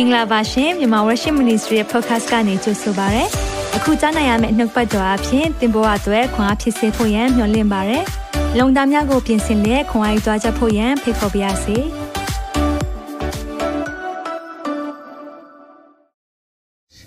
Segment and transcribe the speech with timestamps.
[0.00, 3.24] င်္ဂလာပါရှင်မြန်မာ Worship Ministry ရဲ့ podcast ကနေကြိုဆိုပါရစေ။
[3.76, 7.98] အခုကြားနိုင်ရမယ့်နှုတ်ပတ်တော်အဖြစ်သင်ပေါ်အပ်ွယ်ခွန်အားဖြစ်စေဖို့ယံမျှဝင့်ပါရစေ။
[8.58, 11.76] လုံတာများကိုပြင်ဆင်လက်ခွန်အားယူကြားချက်ဖို့ယံဖိတ်ခေါ်ပါရစေ။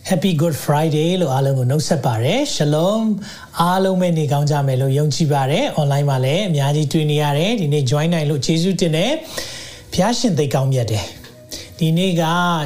[0.09, 3.03] Happy Good Friday လို့အားလုံးကိုနှုတ်ဆက်ပါရယ် Shalom
[3.61, 9.11] အားလုံးပဲနေကောင်းကြမယ်လို့ယုံကြည်ပါရယ် online မှာလည်းအများကြီးတွေ့နေရတယ်ဒီနေ့ join နိုင်လို့ကျေးဇူးတင်တယ်
[9.93, 11.05] ဖျားရှင်သိကောင်းမြတ်တယ်
[11.83, 12.23] ဒီနေ့က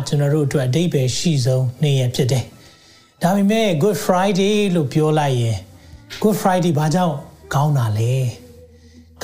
[0.07, 2.45] ကျွန်တော်တို့အတွက်အတိတ်ပဲရှိဆုံးနေ့ရက်ဖြစ်တယ်
[3.21, 5.57] ဒါပေမဲ့ Good Friday လို့ပြောလိုက်ရင်
[6.21, 7.15] Good Friday ဘာကြောင့်
[7.53, 8.13] ကောင်းတာလဲ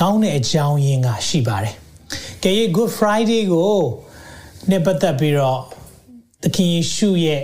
[0.00, 1.74] ကောင်းတဲ့အကြောင်းရင်းကရှိပါတယ်
[2.44, 3.74] ကဲ Good Friday ကို
[4.68, 5.60] နှစ်ပတ်သက်ပြီးတော့
[6.42, 7.42] သခင်ယေရှုရဲ့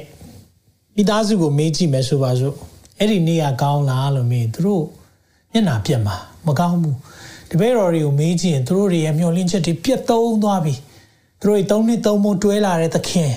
[0.97, 2.55] မိသားစုကိုမေးကြည့်မယ်ဆိုပါစို့
[2.99, 4.85] အဲ့ဒီနေ့ကကောင်းလားလို့မေးသူတို့
[5.53, 6.97] မျက်နှာပြက်မှာမကောင်းဘူး
[7.51, 10.75] တပည့်တော်တွေကိုမေးကြည့်ရင်သူတို့တွေရဲ့မျှော်လင့်ချက်တွေပြတ်သုံးသွားပြီ
[11.41, 13.33] သူတို့သုံးနှစ်သုံးမိုးတွဲလာတဲ့သခင်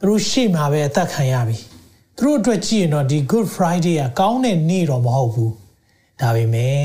[0.00, 1.58] သူတို့ရှေ့မှာပဲအသက်ခံရပြီ
[2.18, 5.52] သူတို့အတွက်ကြည့်ရင်တော့ဒီ Good Friday ကကောင်းတဲ့နေ့တော့မဟုတ်ဘူး
[6.20, 6.84] ဒါပေမဲ့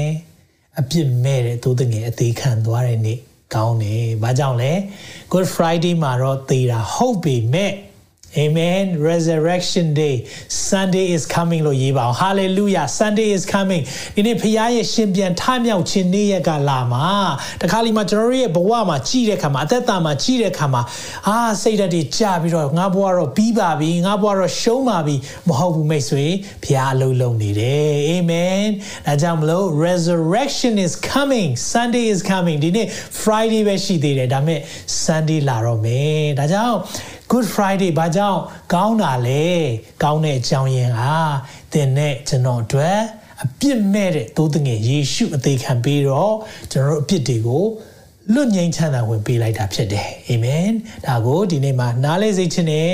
[0.79, 3.17] အပြစ်မဲ့တဲ့သိုးတငယ်အသေးခံသွားတဲ့နေ့
[3.55, 4.71] ကောင်းတယ်။ဘာကြောင့်လဲ
[5.31, 7.71] Good Friday မှာတော့သေတာဟုတ်ပေမဲ့
[8.35, 10.15] Amen resurrection day
[10.47, 13.83] Sunday is coming လို့ရေးပါအောင် Hallelujah Sunday is coming
[14.15, 17.09] ဒီနေ့ဖခင်ရဲ့ရှင်ပြန်ထမြောက်ခြင်းနေ့ရက်ကလာမှာ
[17.61, 20.81] တခါလီမှာကျွန်တော်တို့ရဲ့ဘဝမှာကြည်တဲ့ခါမှာအသက်တာမှာကြည်တဲ့ခါမှာ
[21.27, 25.15] အာစိတ်ဓာတ်တွေကြာပြီးတော့ငါဘဝတော့ပြီးပါပြီငါဘဝတော့ရှုံးပါပြီ
[25.47, 26.25] မဟုတ်ဘူးမိတ်ဆွေ
[26.63, 28.67] ဖခင်အလုံးလုံးနေတယ် Amen
[29.07, 32.87] ဒါကြောင့်မလို့ resurrection is coming Sunday is coming ဒီနေ့
[33.21, 34.59] Friday ပဲရှိသေးတယ်ဒါပေမဲ့
[35.05, 36.77] Sunday လာတော့မယ်ဒါကြောင့်
[37.33, 38.39] Good Friday ဘာကြောင့်
[38.73, 39.45] ကောင်းတာလဲ
[40.03, 41.03] ကောင်းတဲ့အကြောင်းရင်းက
[41.73, 42.99] သင်နဲ့ကျွန်တော်အတွက်
[43.43, 46.33] အပြစ်မဲ့တဲ့သိုးတငယ်ယေရှုအသေးခံပြီးတော့
[46.71, 47.65] ကျွန်တော်တို့အပြစ်တွေကို
[48.33, 50.67] လွတ်ငြိမ်းချမ်းသာဝင်ပေးလိုက်တာဖြစ်တယ်အာမင်
[51.05, 52.91] ဒါကိုဒီနေ့မှာနားလဲစိတ်ချင်းနဲ့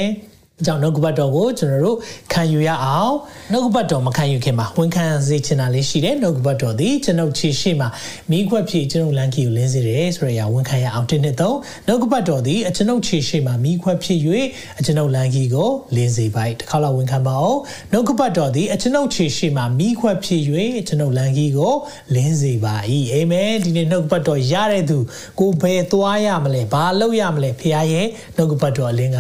[0.61, 1.97] အကြောင်းနှုတ်ကပတ်တော်ကိုကျွန်တော်တို့
[2.33, 3.13] ခံယူရအောင်
[3.51, 7.89] နှုတ်ကပတ်တော်မခံယူခင်မှာဝန်ခံစေချင်တာလေးရှိတယ်နှုတ်ကပတ်တော်သည်ကျွန်ုပ်ခြေရှိမှာ
[8.31, 14.21] မိခွက်ဖြည့်ကျွန်ုပ်လမ်းကြီးကိုလင်းစေတယ်ဆိုရရဝန်ခံရအောင်တင်းနှစ်သုံးနှုတ်ကပတ်တော်သည်အကျွန်ုပ်ခြေရှိမှာမိခွက်ဖြည့်၍
[14.79, 17.59] အကျွန်ုပ်လမ်းကြီးကိုလင်းစေပါ၏တစ်ခါလောက်ဝန်ခံပါအောင်
[17.91, 20.43] နှုတ်ကပတ်တော်သည်အကျွန်ုပ်ခြေရှိမှာမိခွက်ဖြည့်၍
[20.87, 21.73] ကျွန်ုပ်လမ်းကြီးကို
[22.15, 22.75] လင်းစေပါ၏
[23.13, 24.97] အာမင်ဒီနေ့နှုတ်ကပတ်တော်ရတဲ့သူ
[25.39, 29.19] ကိုဘယ်သွားရမလဲဘာလုပ်ရမလဲဖခင်ရဲ့နှုတ်ကပတ်တော်အလင်းက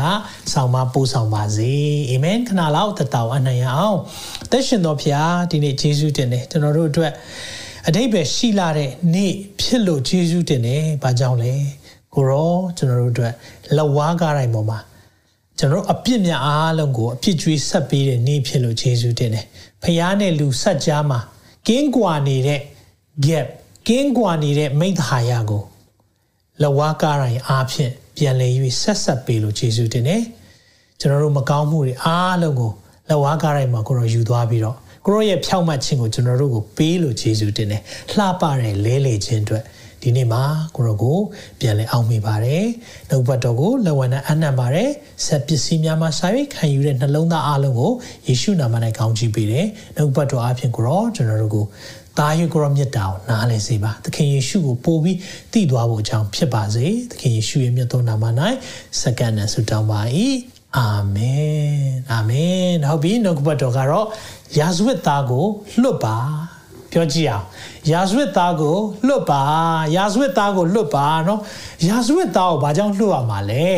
[0.53, 1.73] ဆောင်မပို့ဆောင်ပါစေ
[2.11, 3.97] အာမင်ခဏလောက်တတော်အနိုင်အောင်
[4.51, 7.13] သက်ရှင်တော်ဖခင်ဒီနေ့ယေရှုတင်တယ်ကျွန်တော်တို့အတွက်
[7.87, 11.53] အတိတ်ပဲရှိလာတဲ့နေ့ဖြစ်လို့ယေရှုတင်တယ်ဘာကြောင့်လဲ
[12.13, 13.33] ကိုရောကျွန်တော်တို့အတွက်
[13.77, 14.79] လဝါးကားတိုင်းပေါ်မှာ
[15.59, 19.45] ကျွန်တော်အပြစ်များအားလုံးကိုအပြစ်ကြွေးဆက်ပေးတဲ့နေ့ဖြစ်လို့ယေရှုတင်တယ်
[19.83, 21.19] ဖခင်နဲ့လူဆက်ကြားမှာ
[21.67, 22.61] ကင်းကွာနေတဲ့
[23.25, 23.47] gap
[23.87, 25.63] ကင်းကွာနေတဲ့မိသဟာယကို
[26.63, 30.23] လဝါးကားတိုင်းအားဖြင့်ပြန်လည်၍ဆက်ဆက်ပေးလို့ယေရှုတင်တယ်
[31.01, 32.71] ကျွန်တော်တို့မကောင်းမှုတွေအားလုံးကို
[33.09, 37.81] လက်ဝါးကားတိုင်းမှာကိုရောယူသွားပြီးတော့ကိုရောရဲ့ဖြောက်မှတ်ခြင်းကိုကျွန်တော်တို့ကိုပေးလို့ယေရှုတင်တယ်
[38.13, 39.63] လှပတဲ့လဲလေခြင်းအတွက်
[40.01, 40.43] ဒီနေ့မှာ
[40.75, 41.19] ကိုရောကို
[41.59, 42.65] ပြန်လဲအောင်မိပါတယ်
[43.09, 44.89] နှုတ်ဘတ်တော်ကိုလက်ဝဲနဲ့အနံ့ပါတယ်
[45.25, 47.91] ဆက်ပစ္စည်းများမှာစာရိတ်ခံယူတဲ့နှလုံးသားအလုံးကို
[48.27, 51.65] ယေရှုနာမ၌ကောင်းချီးပေးတယ်နှုတ်ဘတ်တော်အပြင်ကိုရောကျွန်တော်တို့ကို
[52.19, 55.17] တာယူကိုရောမြတ်တာကိုနားလည်စေပါသခင်ယေရှုကိုပို့ပြီး
[55.53, 58.23] တည်သွားဖို့အကြောင်းဖြစ်ပါစေသခင်ယေရှုရဲ့မြတ်သောနာမ၌
[59.01, 60.01] စက္ကန့်နဲ့ဆုတောင်းပါ၏
[60.76, 64.06] အာမင်အာမင်ဟုတ်ပြီနှုတ်ကပတ်တော်ကတော့
[64.58, 65.46] ယာဇဝတ်သားကို
[65.82, 66.16] လွတ်ပါ
[66.92, 67.44] ပြောကြည့်အောင်
[67.90, 68.76] ယာဇဝတ်သားကို
[69.06, 69.42] လွတ်ပါ
[69.96, 71.40] ယာဇဝတ်သားကိုလွတ်ပါเนาะ
[71.88, 73.68] ယာဇဝတ်သားကိုဘာကြောင့်လွတ်ရမှာလဲ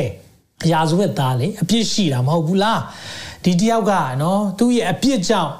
[0.72, 2.80] ယာဇဝတ်သားလေအပြစ်ရှိတာမဟုတ်ဘူးလား
[3.44, 5.52] ဒီတယောက်ကเนาะသူ့ရဲ့အပြစ်ကြောင့်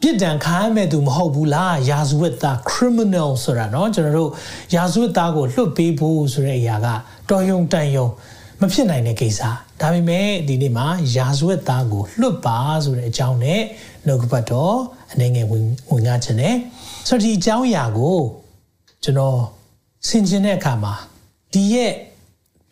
[0.00, 4.30] ပြစ်ဒဏ်ခံရမဲ့သူမဟုတ်ဘူးလားယာဇဝတ်သား criminal ဆိုတာเนาะကျွန်တော်တို့
[4.74, 6.86] ယာဇဝတ်သားကိုလွတ်ပေးဖို့ဆိုတဲ့အရာက
[7.30, 8.08] တော်ယုံတန်ယုံ
[8.61, 9.41] မဖြစ်နိုင်တဲ့ကိစ္စ
[9.81, 13.61] ဒါပေမဲ့ဒီနေ့မှာယာဇဝတ်သားကိုလွတ်ပါဆိုတဲ့အကြောင်းနဲ့
[14.05, 14.75] နှုတ်ကပတ်တော်
[15.11, 16.55] အနေငယ်ဝင်ဝင်ကားခြင်းနဲ့
[17.07, 18.17] ဆိုတော့ဒီအကြောင်းအရာကို
[19.03, 19.39] ကျွန်တော်
[20.07, 20.93] ဆင်ခြင်တဲ့အခါမှာ
[21.53, 21.91] ဒီရဲ့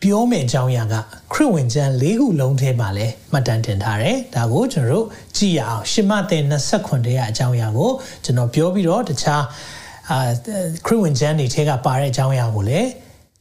[0.02, 0.94] ပြောမယ့်အကြောင်းအရာက
[1.32, 5.06] ခရစ်ဝင်ကျမ်း၄ခုလုံးထဲမှာလည်းမှတ်တမ်းတင်ထားတယ်။ဒါကိုကျွန်တော်တို့
[5.36, 6.44] ကြည့်ရအောင်ရှမသင်
[6.78, 7.90] 29ရဲ့အကြောင်းအရာကို
[8.24, 9.42] ကျွန်တော်ပြောပြီးတော့တခြား
[10.10, 10.18] အာ
[10.86, 12.88] ခရစ်ဝင်ကျမ်းတွေထဲကပါတဲ့အကြောင်းအရာကိုလည်း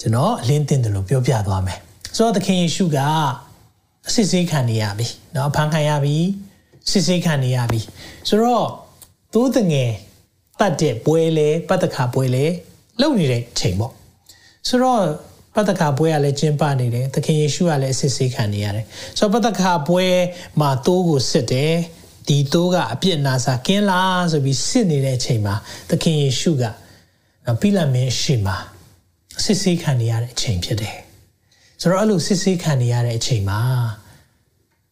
[0.02, 1.80] ကျွန်တော်အလင်းတင်တယ်လို့ပြောပြသွားမယ်။
[2.17, 2.99] ဆိုတော့သခင်ယေရှုက
[4.09, 6.17] အစစ်ဆေးခံနေရပြီเนาะဖန်ခံရပြီ
[6.91, 7.81] စစ်ဆေးခံနေရပြီ
[8.29, 8.67] ဆိုတော့
[9.35, 9.93] သိုးတငယ်
[10.61, 12.45] တတ်တဲ့ပွဲလေပတ္တခါပွဲလေ
[13.01, 13.93] လုံနေတဲ့ချိန်ပေါ့
[14.69, 15.03] ဆိုတော့
[15.55, 18.87] ပတ္တခါပွဲကလည်းကျင်းပနေတယ်သခင်ယေရှုကလည်းအစစ်ဆေးခံနေရတယ်
[19.19, 20.07] ဆိုတော့ပတ္တခါပွဲ
[20.61, 21.75] မှာသိုးကိုစစ်တယ်
[22.29, 25.55] ဒီသိုးကအပြစ်နာစာကင်းလားဆိုပြီးစစ်နေတဲ့အချိန်မှာ
[25.91, 26.65] သခင်ယေရှုက
[27.61, 28.57] ပိလမင်းရှိမှာ
[29.45, 30.97] စစ်ဆေးခံနေရတဲ့အချိန်ဖြစ်တယ်
[31.82, 33.60] ဆိုတော့အဲ့လိုစစ်ဆေးခံနေရတဲ့အချိန်မှာ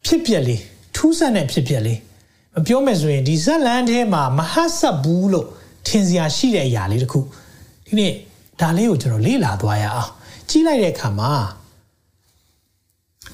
[0.05, 0.61] ဖြစ်ပျက်လေး
[0.95, 1.99] ထူးဆန်းတဲ့ဖြစ်ပျက်လေး
[2.55, 5.47] မပြောမယ်ဆိုရင်ဒီဇက်လန်ထဲမှာမဟတ်ဆက်ဘူးလို့
[5.87, 7.19] ထင်စရာရှိတဲ့အရာလေးတခု
[7.85, 8.13] ဒီနေ့
[8.61, 10.11] ဒါလေးကိုကျွန်တော်လေ့လာသွားရအောင်
[10.49, 11.31] ကြီးလိုက်တဲ့အခါမှာ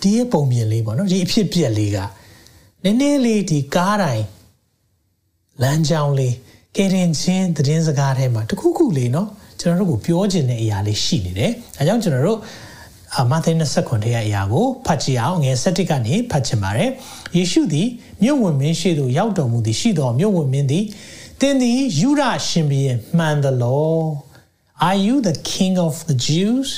[0.02, 1.98] ဒီရဲ့ပုံမြင်လေးပေါ့နော်ဒီအဖြစ်ပြက်လေးက
[2.84, 4.26] နည်းနည်းလေးဒီကားတိုင်း
[5.62, 6.34] လမ်းကြောင်းလေး
[6.78, 9.28] ကဲရင်ချင်းသတင်းစကားထဲမှာတခုခုလေးနော်
[9.60, 12.71] ကျွန်တော်တို့ကိုပြောချင်တဲ့အရာလေးရှိနေတယ်အဲကြောင့်ကျွန်တော်တို့အ
[13.30, 16.90] မဿဲ29ရဲ့အရာကိုဖတ်ကြည့်အောင်ငယ်7ကနေဖတ်ချင်ပါတယ်
[17.36, 17.88] ယေရှုသည်
[18.24, 20.86] မြို့ဝင်မင်းရှိသို့ရောက်တော်မူသည်ရှိတော်မြို့ဝင်မင်းသည်
[21.40, 24.00] သင်သည်ယူရရှင်ဘီရဲ့မှန်သလော
[24.88, 26.70] Are you the king of the Jews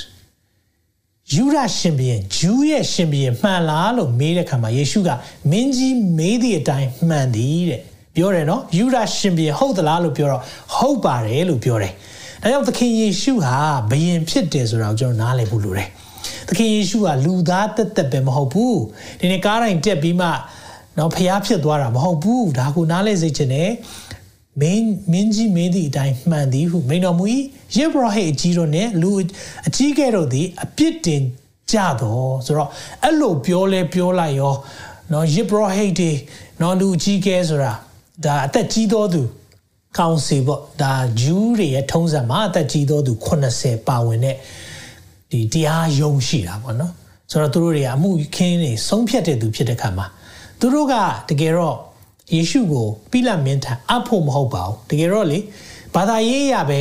[1.34, 5.10] ယူရရှင်ဘီရဲ့ဂျူးရဲ့ရှင်ဘီရဲ့မှန်လားလို့မေးတဲ့အခါမှာယေရှုက
[5.52, 7.82] မင်းကြီးမေးသည့်အတိုင်းမှန်သည်တဲ့
[8.16, 10.42] ပြောတယ်နော်ယူရရှင်ဘီဟုတ်သလားလို့ပြောတော့
[10.76, 11.94] ဟုတ်ပါတယ်လို့ပြောတယ်
[12.42, 13.58] ဒါကြောင့်သခင်ယေရှုဟာ
[13.92, 15.90] ဘယင်ဖြစ်တယ်ဆိုတာကိုကျွန်တော်နားလည်ဖို့လိုတယ်
[16.48, 18.80] သခင်ယေရှုကလူသားတက်တက်ပဲမဟုတ်ဘူး
[19.20, 20.30] ဒီနေ့ကားတိုင်းတက်ပြီးမှ
[20.98, 23.72] နော်ဖျားဖြစ်သွားတာမဟုတ်ဘူးဒါကိုနားလည်စေချင်တယ်
[24.62, 27.26] မင်းမင်းကြီးမင်းသည့်အတိုင်းမှန်သည်ဟုမိန်တော်မူ၏
[27.76, 29.12] ယေဘရဟိအကြီးတို့နဲ့လူ
[29.68, 31.24] အကြီးကဲတို့သည်အပြစ်တင်
[31.72, 32.70] ကြတော့ဆိုတော့
[33.04, 34.56] အဲ့လိုပြောလဲပြောလိုက်ရော
[35.12, 36.12] နော်ယေဘရဟိတွေ
[36.62, 37.74] နော်လူအကြီးကဲဆိုတာ
[38.24, 39.22] ဒါအသက်ကြီးတော်သူ
[39.98, 43.14] ကောင်စီပေါ့ဒါဂျူးတွေရဲ့ထုံးစံမှာအသက်ကြီးတော်သူ
[43.52, 44.38] 80ပါဝင်တဲ့
[45.34, 46.94] ဒီတရားယုံရှိတာပေါ့နော်
[47.32, 50.06] ဆိုတော့သူတို့တွေကအမှုခင်းနေဆုံးဖြတ်တဲ့သူဖြစ်တဲ့ခါမှာ
[50.60, 50.94] သူတို့က
[51.30, 51.78] တကယ်တော့
[52.34, 55.40] ယေရှုကိုပိလတ်မင်းထံအဖို့မဟုတ်ပါဘူးတကယ်တော့လေ
[55.96, 56.80] ဘာသာရေးရပဲ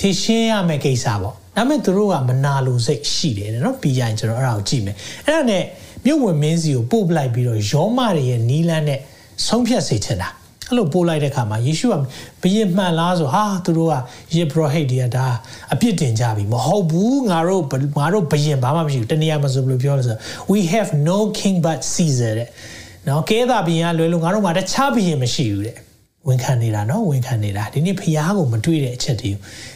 [0.00, 4.96] ဖြည့်ရှင်းရမယ့်ကိစ္စပေါ့ဒါပေမဲ့သူတို့ကမနာလိုစိတ်ရှိတယ်နော်ပြီးရင်ကျွန်တော်အဲ့ဒါကိုကြည့်မယ်
[5.26, 5.64] အဲ့ဒါနဲ့
[6.04, 9.00] မြို့ဝင်မင်းစီကိုပို့ပလိုက်ပြီးတော့ယောမတွေရဲ့နီးလန်းနဲ့
[9.46, 10.28] ဆုံးဖြတ်စေချင်တာ
[10.70, 11.94] အဲ့လိုပို့လိုက်တဲ့ခါမှာယေရှုက
[12.42, 13.94] ဘယင်မှန်လားဆိုဟာသူတို့က
[14.34, 15.26] ယေဘရဟိတ်တွေကဒါ
[15.72, 17.62] အပြစ်တင်ကြပြီမဟုတ်ဘူးငါတို့
[17.98, 20.16] ငါတို့ဘယင်ဘာမှမရှိဘူးတနည်းအားဆိုဘယ်လိုပြောလဲဆို
[20.52, 22.48] we have no king but caesar တဲ့
[23.08, 25.76] နော်ကဲတာဘီရင်လွယ်လို့ငါတို့မှာတခြားဘီရင်မရှိဘူးတဲ့
[26.28, 29.30] ဝန်ခံနေတာနော်ဝန်ခံနေတာဒီနေ့ဖျားကိုမတွေ့တဲ့အချက်တွေ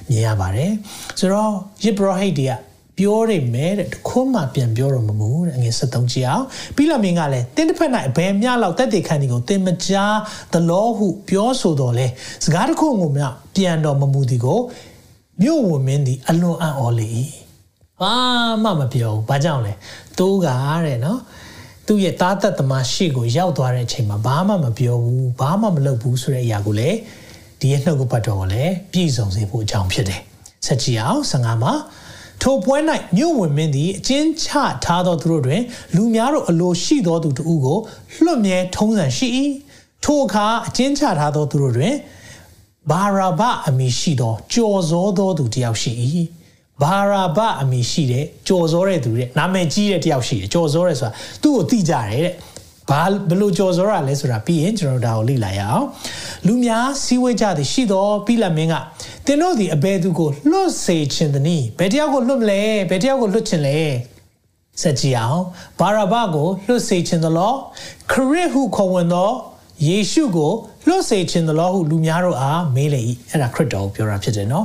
[0.08, 0.72] မြင်ရပါတယ်
[1.18, 1.52] ဆိုတော့
[1.84, 2.52] ယစ်ဘရဟိတ်တွေက
[2.98, 6.44] ပြောရမယ်တဲ့တခွန်းမှပြန်ပြောတော့မမူတဲ့အငယ်73ကြည့်အောင်
[6.76, 10.16] ပြီးလာမင်းကလည်းတင်းတစ်ဖက်၌အဘယ်မျှလောက်တက်တဲ့ခန်းဒီကိုတင်မကြား
[10.52, 12.06] သလောဟုပြောဆိုတော့လဲ
[12.44, 13.26] စကားတစ်ခုကိုမျှ
[13.56, 14.60] ပြန်တော့မမူဒီကို
[15.42, 17.10] မြို့ဝင်မင်းဒီအလွန်အံ့ဩလေ၏
[18.00, 18.14] ဘာ
[18.62, 19.72] မှမပြောဘူးဘာကြောင့်လဲ
[20.18, 21.20] တိုးကားတဲ့နော်
[21.86, 26.98] သူ့ရဲ့သားသက်သမားရှေ့ကိုရောက်သွားတဲ့အချိန်မှာဘာမှမပြောဘူးဘာမှမလုပ်ဘူးဆိုတဲ့အရာကိုလည်း
[27.60, 30.20] ဒီရဲ့နှုတ်ကပတ်တော်ကိုလည်းပြည့်စုံစေဖို့အကြောင်းဖြစ်တယ်။
[30.66, 31.72] ဆက်ကြည့်အောင်15မှာ
[32.46, 32.76] ထိုပွဲ၌
[33.16, 34.48] မြို့ဝင်မင်းသည်အချင်းချ
[34.84, 35.62] ထားသောသူတို့တွင်
[35.96, 37.78] လူများတို့အလိုရှိသောသူတို့ကို
[38.24, 39.28] လွတ်မြဲထုံးစံရှိ၏
[40.04, 41.94] ထိုအခါအချင်းချထားသောသူတို့တွင်
[42.90, 45.92] ဘာရာဘအမည်ရှိသောကြော်စောသောသူတယောက်ရှိ၏
[46.82, 51.12] ဘာရာဘအမည်ရှိတဲ့ကြော်စောတဲ့သူတဲ့နာမည်ကြီးတဲ့တယောက်ရှိတယ်ကြော်စောတဲ့ဆိုတာ
[51.42, 52.34] သူ့ကိုသိကြတယ်တဲ့
[52.90, 55.86] ဘာဘလို့ကြော်စောရလဲဆိုတာပြီးရင်ကျွန်တော်ဒါကိုလေ့လာရအောင်
[56.46, 58.74] လူများစီးဝေးကြသည်ရှိသောပြီးလက်မင်းက
[59.26, 63.78] သင်တို့သည်အဘယ်သူကိုလွတ်စေခြင်းသနည်းဘယ်တယောက်ကိုလွတ်မလဲဘယ်တယောက်ကိုလွတ်ခြင်းလဲ
[64.80, 65.42] ဆက်ကြည့်အောင်
[65.78, 67.52] ဘာရာဘကိုလွတ်စေခြင်းသလော
[68.12, 69.30] ခရစ်ဟုခေါ်ဝင်သော
[69.86, 70.52] ယေရှုကို
[70.86, 73.00] လွတ်စေခြင်းသလောဟုလူများတို့အားမေးလေ၏
[73.30, 74.64] အဲ့ဒါခရစ်တော်ကိုပြောတာဖြစ်တယ်နော်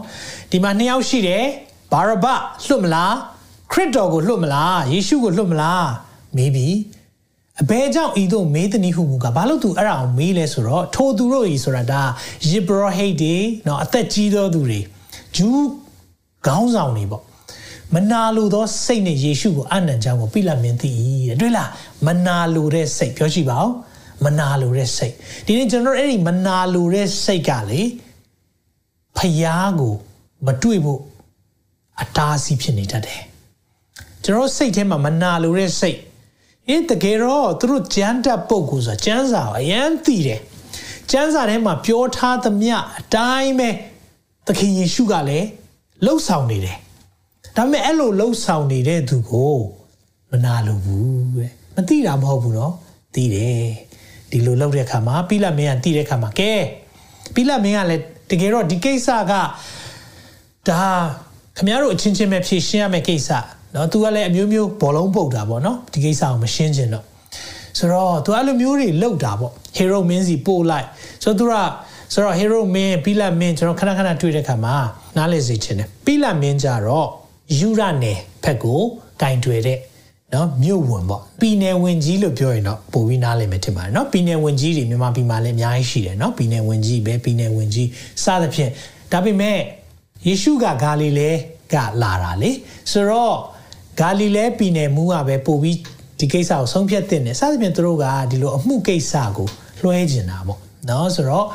[0.52, 1.46] ဒီမှာနှစ်ယောက်ရှိတယ်
[1.92, 2.26] ဘာရဘ
[2.68, 3.14] လွတ်မလား
[3.72, 5.88] ခရစ်တော်ကိုလွတ်မလားယေရှုကိုလွတ်မလား
[6.36, 6.68] မေးပြီ
[7.62, 12.02] အဘဲကြောင့်ဤသို့မေးသည်နည်းဟုမူကဘာလို့သူအဲ့ဒါကိုမေးလဲဆိုတော့ထိုသူတို့ဤဆိုတာဒါ
[12.50, 13.36] ယေဘရဟိတ်တွေ
[13.68, 14.80] နော်အသက်ကြီးသောသူတွေ
[15.36, 15.64] ဂျူး
[16.46, 17.24] ခေါင်းဆောင်တွေပေါ့
[17.96, 20.90] မနာလိုသောစိတ်နဲ့ယေရှုကိုအနံ့ကြောင်းကိုပြလမင်းသိ၏
[21.40, 21.70] တွေ့လား
[22.06, 23.72] မနာလိုတဲ့စိတ်ပြောရှိပါဦး
[24.26, 25.14] မနာလိုတဲ့စိတ်
[25.46, 27.82] ဒီနေ့ကျွန်တော်အဲ့ဒီမနာလိုတဲ့စိတ်ကလေ
[29.18, 29.94] ဖျားကို
[30.46, 31.02] မတွေ့ဖို့
[32.02, 33.22] အတားအဆီးဖြစ်နေတတ်တယ်
[34.24, 36.00] ကျွန်တော်စိတ်ထဲမှာမနာလိုတဲ့စိတ်
[36.69, 40.41] အင်းတကယ်တော့သူတို့ကြမ်းတက်ပုတ်ကိုဆိုတာကျမ်းစာအရန်သိတယ်
[41.11, 43.71] ကျမ်းစာထဲမှာပြောထားသမျှအတိုင်းပဲ
[44.47, 45.49] သခင်ယေရှုကလည်း
[46.05, 46.79] လှုပ်ဆောင်နေတယ်
[47.57, 49.57] ဒါပေမဲ့အဲ့လိုလှုပ်ဆောင်နေတဲ့သူကို
[50.31, 52.73] မနာလိုဘူးပဲမသိတာမဟုတ်ဘူးเนาะ
[53.15, 53.67] သိတယ်
[54.31, 56.53] ဒီလိုလှုပ်တဲ့အခါမှာပိလမင်းကသိတဲ့အခါမှာကဲ
[57.35, 59.33] ပိလမင်းကလည်းတကယ်တော့ဒီကိစ္စက
[60.69, 60.83] ဒါ
[61.57, 63.31] ခမရတို့အချင်းချင်းပဲဖြေရှင်းရမယ့်ကိစ္စ
[63.76, 67.04] နော်သူကလည်းအမျိုးမျိုးဘောလုံးပုတ်တာပေါ့နော်ဒီကိစ္စကိုမရှင်းချင်တော့
[67.78, 70.88] ဆိုတော့သူအဲ့လိုမျိုးတွေလောက်တာပေါ့ hero min စီပို့လိုက်
[71.24, 71.56] ဆိုတော့သူက
[72.14, 74.76] ဆိုတော့ hero min ပြီးလက်မင်းကျွန်တော်ခဏခဏတွေ့တဲ့ခါမှာ
[75.18, 77.08] နားလည်စေချင်တယ်ပြီးလက်မင်းကြတော့
[77.60, 78.82] ယူရနယ်ဖက်ကို
[79.22, 79.80] ကင်တွယ်တဲ့
[80.34, 87.88] နော်မြို့ဝင်ပေါ့ပြည်နယ်ဝင်ကြီးလို့ပြောရင်တော့ပိုပြီးနားလည်မယ်ထင်ပါတယ်နော်ပြည်နယ်ဝင်ကြီးတွေမြန်မာပြည်မှာလည်းအများကြီးရှိတယ်နော်ပြည်နယ်ဝင်ကြီးပဲပြည်နယ်ဝင်ကြီး
[88.24, 88.72] စသဖြင့်
[89.12, 89.58] ဒါပေမဲ့
[90.28, 91.30] ယေရှုကဂါလိလဲ
[91.74, 92.52] ကလာတာလေ
[92.92, 93.36] ဆိုတော့
[94.00, 95.78] ဂါလိလဲပြည်နယ်မူးကပဲပို့ပြီး
[96.20, 99.48] ဒီကိစ္စကိုဆုံးဖြတ်တဲ့နဲ့စသဖြင့်သူတို့ကဒီလိုအမှုကိစ္စကို
[99.82, 101.46] လွှဲကျင်တာပေါ့နော်ဆိုတော့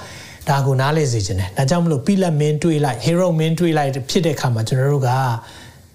[0.49, 5.11] ဒါကိုနားလဲစေချင်တယ်ဒါကြောင့်မလို့ပိလက်မင်းတွေးလိုက် hero မင်းတွေးလိုက်ဖြစ်တဲ့ခါမှာကျွန်တော်တို့က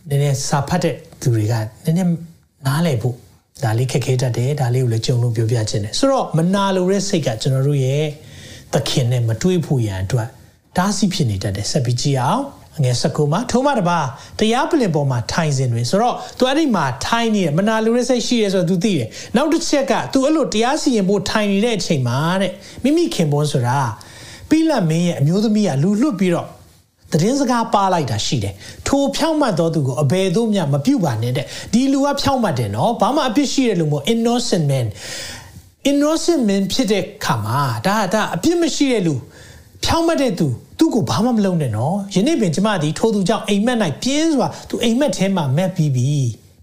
[0.09, 1.53] နည်းနည်းစာဖတ်တဲ့သူတွေက
[1.85, 2.09] နည်းနည်း
[2.67, 3.15] နားလဲဖို့
[3.63, 8.05] ဒါလေးခက်ခဲတတ်တယ်ဒါလေးကိုလည်းကြုံလို့ပြောပြချင်တယ်ဆိုတော့မနာလိုတဲ့စိတ်ကကျွန်တော်တို့ရဲ့
[8.73, 10.27] သခင်နဲ့မတွေးဖို့ရန်အတွက်
[10.77, 12.43] ဒါစီဖြစ်နေတတ်တယ်ဆက်ပြီးကြည့်အောင်
[12.83, 13.99] ငယ်၁၉မှာထုံးမတပါ
[14.39, 23.79] တရားပလင်ပေါ်မှာထိုင်စဉ်တွင်ဆိုတော့သူအဲ့ဒီမှာထိုင်နေတယ်မနာလိုတဲ့စိတ်ရှိရဲဆိုတော့ तू သိတယ်နောက်တစ်ချက်က तू အဲ့လိုတရားစီရင်ဖို့ထိုင်နေတဲ့အချိန်မှာတဲ့မိမိခင်ပွန်းဆိုတာ
[24.49, 26.47] ပိလတ်မင်းရဲ့အမျိုးသမီးကလူလွတ်ပြီးတော့
[27.11, 28.53] သတင်းစကားပါလိုက်တာရှိတယ်
[28.87, 34.87] ထိုဖြောင့်မတ်တော်သူကိုအဘယ်သို့မှမပြုတ်ပါနဲ့တဲ့ဒီလူကဖြောင့်မတ်တယ်နော်ဘာမှအပြစ်ရှိတဲ့လူမို့ innocent man
[35.89, 39.15] innocent man ဖြစ်တဲ့ခါမှာဒါဒါအပြစ်မရှိတဲ့လူ
[39.83, 40.47] ဖြောင့်မတ်တဲ့သူ
[40.79, 46.09] သူ့ကိုဘာမှမလုပ်နဲ့နော်ယနေ့ပင်ကျမဒီထိုသူကြောင့်အိမ်မက်၌ပြင်းစွာသူအိမ်မက်ထဲမှာမက်ပြီးပြီ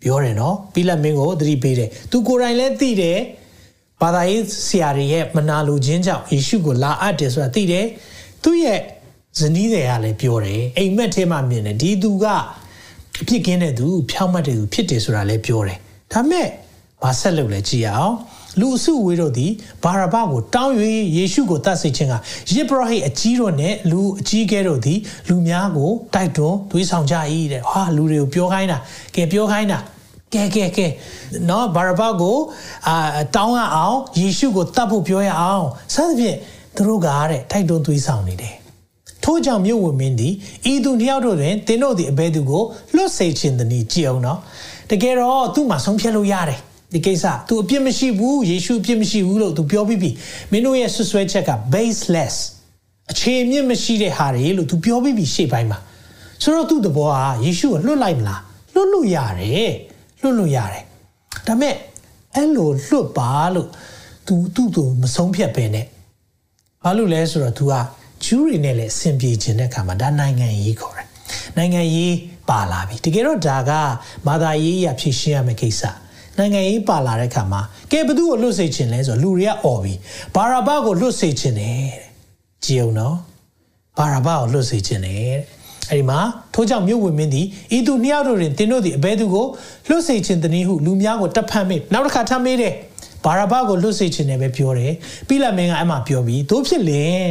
[0.02, 3.18] ပြောတယ်နော်ပြီးလက်မင်းကိုသတိပေးတယ်သူကိုယ်တိုင်လည်းသိတယ်
[4.00, 7.86] ဘာသာရေးဆရာတွေရဲ့မနာလိုခြင်းကြောင့်ယေရှုကိုလာအပ်တယ်ဆိုတာသိတယ်
[8.44, 8.80] သူ့ရဲ့
[9.38, 12.26] ဇနီးတွေကလည်းပြောတယ်အိမ်မက်ထဲမှာမြင်တယ်ဒီသူက
[13.20, 15.78] အပြစ်ကင်းတဲ့သူဖြောင့်မတ်တဲ့သူဖြစ်တယ်ဆိုတာလည်းပြောတယ်
[16.12, 16.46] ဒါမဲ့
[17.02, 18.14] ဘာဆက်လုပ်လဲကြည့်ရအောင်
[18.60, 20.74] လူအစုဝေးတို့သည်ဘာရဘကိုတောင်း၍
[21.16, 22.14] ယေရှုကိုတတ်စေခြင်းက
[22.52, 24.98] ယေဘရဟိအကြီးတို့နဲ့လူအကြီးကဲတို့သည်
[25.28, 27.14] လူများကိုတိုက်တွန်းသွေးဆောင်ကြ၏
[27.52, 28.78] တဲ့ဟာလူတွေကိုပြောခိုင်းတာ
[29.14, 29.78] ကဲပြောခိုင်းတာ
[30.34, 30.86] ကဲကဲကဲ
[31.48, 32.36] နော်ဘာရဘကို
[32.88, 32.96] အာ
[33.36, 36.36] တောင်းရအောင်ယေရှုကိုတတ်ဖို့ပြောရအောင်စသဖြင့်
[36.76, 38.54] သူတို့ကတဲ့တိုက်တွန်းသွေးဆောင်နေတယ်
[39.24, 40.34] ထို့ကြောင့်မြို့ဝင်မင်းသည်
[40.72, 42.62] ဤသူနှစ်ယောက်တို့တွင်သင်တို့သည်အဘဲသူကို
[42.94, 44.38] လွတ်စေခြင်းတည်းကြည်အောင်နော်
[44.90, 46.60] တကယ်တော့သူ့မှာဆုံးဖြတ်လို့ရတယ်
[46.93, 50.09] ဒီကိစ္စ तू အပြစ်မရှိဘူးယေရှုအပြစ်မရှိဘူးလို့ तू ပြောပြီးပြီ
[50.51, 52.35] မင်းတို့ရဲ့ဆွဆွဲချက်က baseless
[53.11, 55.79] အခြေအမြင့်မရှိတဲ့ဟာတွေလို့ तू ပြောပြီးပြီရှေ့ပိုင်းမှာ
[56.43, 58.41] ဆိုတော့သူ့တဘောကယေရှုကိုလွတ်လိုက်မလား
[58.73, 59.73] လွတ်လို့ရတယ်
[60.21, 60.83] လွတ်လို့ရတယ်
[61.47, 61.75] ဒါပေမဲ့
[62.35, 63.69] အဲ့လိုလွတ်ပါလို့
[64.27, 65.85] तू သူ့ကိုမဆုံးဖြတ်ပဲနဲ့
[66.83, 67.73] ဘာလို့လဲဆိုတော့ तू က
[68.25, 71.07] ဂျူးတွေနဲ့လည်းအဆင်ပြေခြင်းတဲ့အခါမှာဒါနိုင်ငံရေးခေါ်တယ်
[71.57, 72.15] နိုင်ငံရေး
[72.49, 73.71] ပါလာပြီတကယ်တော့ဒါက
[74.27, 75.81] မာသာရေးရဖြစ်ရှင်းရမယ့်ကိစ္စ
[76.38, 77.60] နိုင်ငံရေးပါလာတဲ့ခါမှာ
[77.92, 79.94] ကဲဘသူ့ကိုလွတ်စေချင်လဲဆိုတော့လူတွေကអော်ပြီ
[80.34, 81.92] ဘာရာဘကိုလွတ်စေချင်တယ်တဲ့
[82.64, 83.16] ကြည်အောင်နော်
[83.98, 85.40] ဘာရာဘကိုလွတ်စေချင်တယ်တဲ့
[85.90, 86.18] အဲဒီမှာ
[86.54, 89.46] ထိုးကြောင့်မြို့ဝင်မင်းသည်ဤသူနှစ်ယောက်တို့တွင်တင်းတို့သည်အဘဲသူကို
[89.88, 92.74] လွတ်စေခြင်းတနည်းဟုလူများကိုတပ်ဖတ်မေးနောက်တစ်ခါထပ်မေးတယ်
[93.24, 94.92] ဘာရာဘကိုလွတ်စေခြင်းလည်းပဲပြောတယ်
[95.28, 97.24] ပြီးလာမင်းကအဲ့မှာပြောပြီးတို့ဖြစ်လင်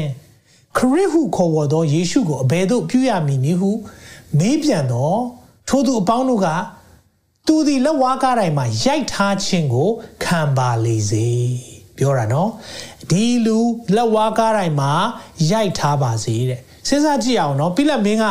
[0.77, 3.71] ခရစ်ဟုခေါ်ဝေါ်သောယေရှုကိုအဘယ်သို့ပြုရမည်နည်းဟု
[4.39, 5.19] မေးပြန်တော့
[5.69, 6.47] ထိုသူအပေါင်းတို့က
[7.46, 9.90] သူဒီလက်ဝါးကားတိုင်းမှာရိုက်ထားခြင်းကို
[10.24, 11.28] ခံပါလေစေ
[11.96, 12.50] ပြောတာနော်
[13.10, 13.58] ဒီလူ
[13.96, 14.92] လက်ဝါးကားတိုင်းမှာ
[15.50, 18.26] ရိုက်ထားပါစေတဲ့စဉ်းစားကြည့်အောင်နော်ပြီးလက်မင်းက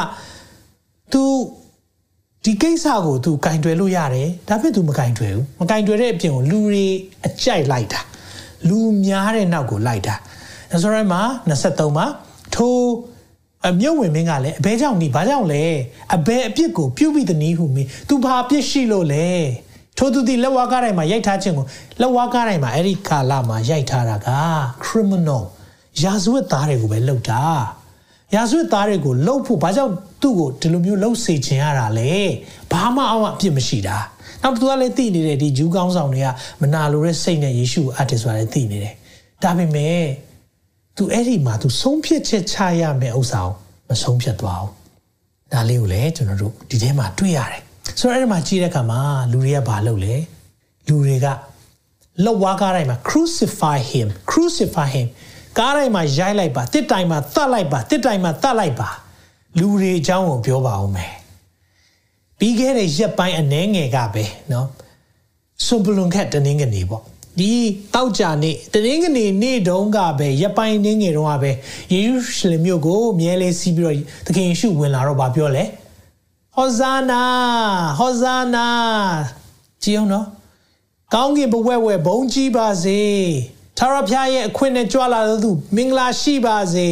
[1.13, 1.23] तू
[2.45, 6.85] ဒီကိစ္စကို तू ကင်တွယ်လို့ရတယ်ဒါပေမဲ့ तू မကင်တွယ်ဘူးမကင်တွယ်တဲ့အပြင်ကိုလူတွေ
[7.25, 8.01] အကြိုက်လိုက်တာ
[8.67, 10.15] လူများတဲ့နောက်ကိုလိုက်တာ
[10.71, 12.05] ဒါဆိုရင်မှာ23မှာ
[12.55, 12.77] ထို
[13.68, 15.64] အမြုပ်ဝင်မင်းကလည်းအဘဲကြောင့်ဒီဘာကြောင့်လဲ
[16.14, 19.28] အဘဲအပြစ်ကိုပြုပြီး the နည်းဟုမင်း तू ဘာအပြစ်ရှိလို့လဲ
[19.98, 21.66] ထိုသူဒီလက်ဝါးကားတိုင်းမှာရိုက်ထားခြင်းကို
[22.00, 24.28] လက်ဝါးကားတိုင်းမှာအဲ့ဒီကာလမှာရိုက်ထားတာက
[24.84, 25.42] criminal
[26.02, 27.42] ရာဇဝတ်သားတွေကိုပဲလုပ်တာ
[28.34, 29.92] ရာဇဝတ်သားတွေကိုလှုပ်ဖို့ဘာကြောင့်
[30.22, 32.12] သူ့ကိုဒီလိုမျိုးလှုပ်စေခြင်းရတာလဲ
[32.72, 33.96] ဘာမှအောင်အပြစ်မရှိတာ
[34.42, 36.28] နောက်သူကလည်းသိနေတယ်ဒီဂျူးကောင်းဆောင်တွေက
[36.60, 38.94] မနာလိုတဲ့စိတ်နဲ့ယေရှုကိုအပ်တယ်ဆိုတာလည်းသိနေတယ်
[39.42, 39.98] ဒါပေမဲ့
[40.97, 43.53] तू အဲ့ဒီမှာ तू ဆုံးဖြတ်ချက်ချရမယ့်ဥစ္စာကို
[43.89, 44.73] မဆုံးဖြတ်သွားဘူး
[45.53, 47.61] ဒါလေးကိုလည်းကျွန်တော်တို့ဒီထဲမှာတွေ့ရတယ်
[47.99, 48.99] ဆိုတော့အဲ့ဒီမှာကြည့်တဲ့အခါမှာ
[49.31, 50.15] လူတွေကဘာလုပ်လဲ
[50.87, 51.27] လူတွေက
[52.25, 55.07] လောက်ဝါးကားတိုင်းမှာ crucify him crucify him
[55.57, 58.89] ကားတိုင်းမှာရိုက်လိုက်ပါတစ်တိုင်မှာသတ်လိုက်ပါတစ်တိုင်မှာသတ်လိုက်ပါ
[59.59, 61.13] လူတွေအကြောင်းကိုပြောပါဦးမယ်
[62.39, 64.65] ပြီးခဲ့တဲ့ရက်ပိုင်းအနှဲငယ်ကပဲเนาะ
[65.65, 67.03] စွန်ပလွန်ခက်တနင်္ဂနွေပေါ့
[67.38, 67.52] ဒီ
[67.94, 71.50] တောက်ကြနေ့တရင်းကနေနေ့တုန်းကပဲရပိုင်နေငယ်တုန်းကပဲ
[71.92, 75.64] ယေရုရှလင်မြို့ကိုမြဲလေးစီးပြီးတော့သခင်ယေရှုဝင်လာတော့ဗာပြောလဲ
[76.56, 77.22] ဟောဇာနာ
[77.98, 78.66] ဟောဇာနာ
[79.82, 80.26] ကြည့်အောင်နော်
[81.14, 83.00] ကောင်းကင်ဘဝဲဝဲဘုံကြီးပါစေ
[83.78, 86.88] သာရဖျားရဲ့အခွင့်နဲ့ကြွလာတဲ့သူမင်္ဂလာရှိပါစေ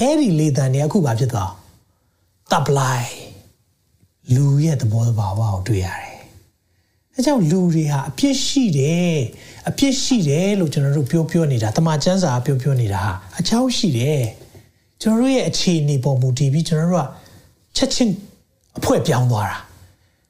[0.00, 1.50] အဲ့ဒီလေတံနေအခုဗာဖြစ်သွား
[2.50, 3.10] တပ်လိုက်
[4.34, 6.11] လူရဲ့သဘောတဘာဝကိုတွေ့ရတယ်
[7.16, 9.16] အဲကြောင့်လူတွေဟာအပြစ်ရှိတယ်
[9.68, 14.22] အပြစ်ရှိတယ်လို့ကျွန်တော်တို့ပြောပြောနေတာတမန်ကျမ်းစာပြောပြောနေတာဟာအချောင်းရှိတယ်
[15.02, 17.08] ကျွန်တော်တို့ရဲ့အခြေအနေပေါ်မူတည်ပြီးကျွန်တော်တို့က
[17.76, 18.12] ချက်ချင်း
[18.78, 19.58] အဖွဲပြောင်းသွားတာ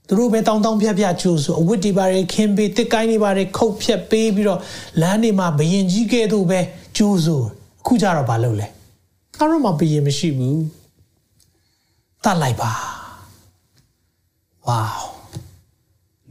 [0.07, 4.61] သူတို့ပဲတောင်းတောင်းဖြတ်ဖြတ်ကျိုးဆိုအဝတ်တွေပါရခင်းပေးတစ်ကိုင်းတွေပါရခုတ်ဖြတ်ပေးပြီးတော့
[5.01, 6.61] လမ်းတွေမှာဘယင်ကြီးကဲ့သို့ပဲ
[6.97, 7.41] ကျိုးဆို
[7.81, 8.67] အခုကျတော့မလုပ်လဲ
[9.37, 10.63] ကားတော့မှဘယင်မရှိဘူး
[12.25, 12.71] တတ်လိုက်ပါ
[14.67, 15.12] ဝေါ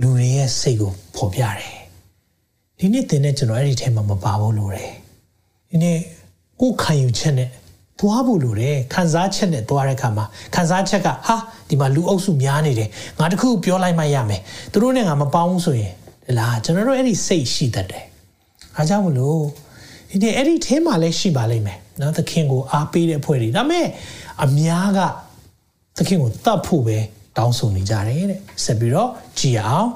[0.01, 1.75] လူတွေရဲ့စိတ်ကိုဖော်ပြတယ်
[2.79, 4.91] ဒီနေ့သင်တဲ့ကျွန်တော်အဲ့ဒီထဲမှာမပါဘူးလို့တယ်
[5.69, 5.97] ဒီနေ့
[6.61, 7.49] ကိုခံယူချက်နဲ့
[7.99, 11.35] သွားဖို့လိုတယ်ခံစားချက်နဲ့သွားတဲ့အခါမှာခံစားချက်ကဟာ
[11.69, 12.89] ဒီမှာလူအုပ်စုများနေတယ်
[13.19, 14.41] ငါတခုပြောလိုက်မှရမယ်
[14.71, 15.93] သူတို့နဲ့ငါမပေါင်းဘူးဆိုရင်
[16.25, 18.05] ဒီလားကျွန်တော်တို့အဲ့ဒီစိတ်ရှိတတ်တယ်
[18.75, 19.41] အားကြောင့်မလို့
[20.09, 23.87] ဒီနေ့အဲ့ဒီထဲမှာလည်းရှိပါလိမ့်မယ်နော်သခင်ကိုအားပေးတဲ့အဖွဲ့တွေဒါပေမဲ့
[24.43, 24.99] အများက
[25.97, 26.97] သခင်ကိုတတ်ဖို့ပဲ
[27.37, 29.09] တောင်းဆိုနေကြတယ်တဲ့ဆက်ပြီးတော့
[29.39, 29.87] ကြည်အောင်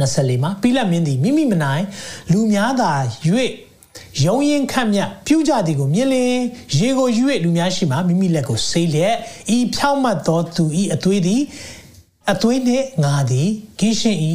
[0.00, 1.84] 24မှာပိလတ်မင်းသည်မိမိမနိုင်
[2.32, 2.92] လူများသာ၍
[4.24, 6.34] ယုံရင်ခတ်မြပြုကြသည်ကိုမြင်လင်
[6.78, 9.16] ရေကိုယူ၍လူများရှိမှမိမိလက်ကိုဆေးလျက်
[9.56, 11.42] ဤဖြောင့်မတ်သောသူဤအသွေးသည်
[12.32, 13.48] အသွေးနှင့်ငါသည်
[13.80, 14.34] ဂိရှင်ဤ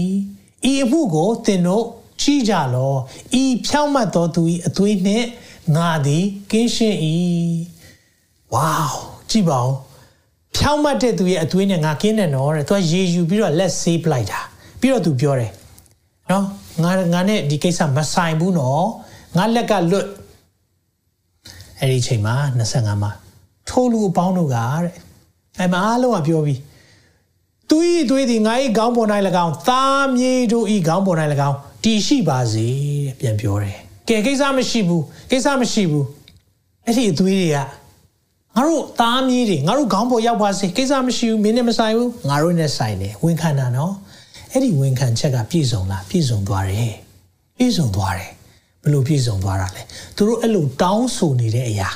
[0.72, 1.86] ဤအမှုကိုသင်တို့
[2.22, 2.93] ကြည့်ကြလော
[3.41, 5.27] ဤဖြောင့်မတ်သောသူဤအသွေးနှင့်
[5.75, 7.15] ငါသည်ကင်းရှင်းဤ
[8.53, 8.75] ဝေါ
[9.29, 9.74] ကြည့်ပါဦး
[10.55, 14.39] ဖြောင့်မတ်တဲ့သူရဲ့အသွေးနဲ့ငါကင်းတယ်နော်တဲ့သူကရေယူပြီးတော့လက်ဆေးပလိုက်တာ
[14.81, 15.51] ပြီးတော့သူပြောတယ်
[16.31, 16.46] နော်
[16.84, 18.88] ငါငါနဲ့ဒီကိစ္စမဆိုင်ဘူးနော်
[19.38, 20.08] ငါလက်ကလွတ်
[21.79, 22.36] အဲ့ဒီချိန်မှာ
[22.70, 23.12] 25မှာ
[23.70, 24.93] ထိုးလူအပေါင်းတို့ကတဲ့
[25.60, 26.60] အဲ့မှာအားလုံးကပြောပြီး
[27.70, 29.08] သူဤသွေးသည်ငါ၏ခေါင်းပေါ်၌၎
[29.46, 31.17] င်းသားမြေတို့ဤခေါင်းပေါ်၌၎
[31.50, 32.67] င်းတည်ရှိပါစေ
[33.05, 33.77] တဲ့ပြန်ပြောတယ်
[34.08, 36.08] ကဲကိစ္စမရှိဘူးကိစ္စမရှိဘူး
[36.86, 37.58] အဲ့ဒီအသွေးတွေက
[38.58, 43.93] ငါတို့သားမြေးတွေငါတို့ခေါင်းပေါ်ရောက်ပါစေကိစ္စမရှိဘူးမင်းနဲ့မဆိုင်ဘူးငါတို့နဲ့ဆိုင်တယ်ဝန်ခံတာနော်
[44.51, 46.93] အဲ့ဒီဝန်ခံချက်ကပြည့်စုံလားပြည့်စုံသွားတယ်
[47.58, 48.31] ပြည့်စုံသွားတယ်
[48.84, 49.81] ဘလို့ပြည့်စုံသွားတာလဲ
[50.15, 51.89] သူတို့အဲ့လိုတောင်းဆိုနေတဲ့အရာ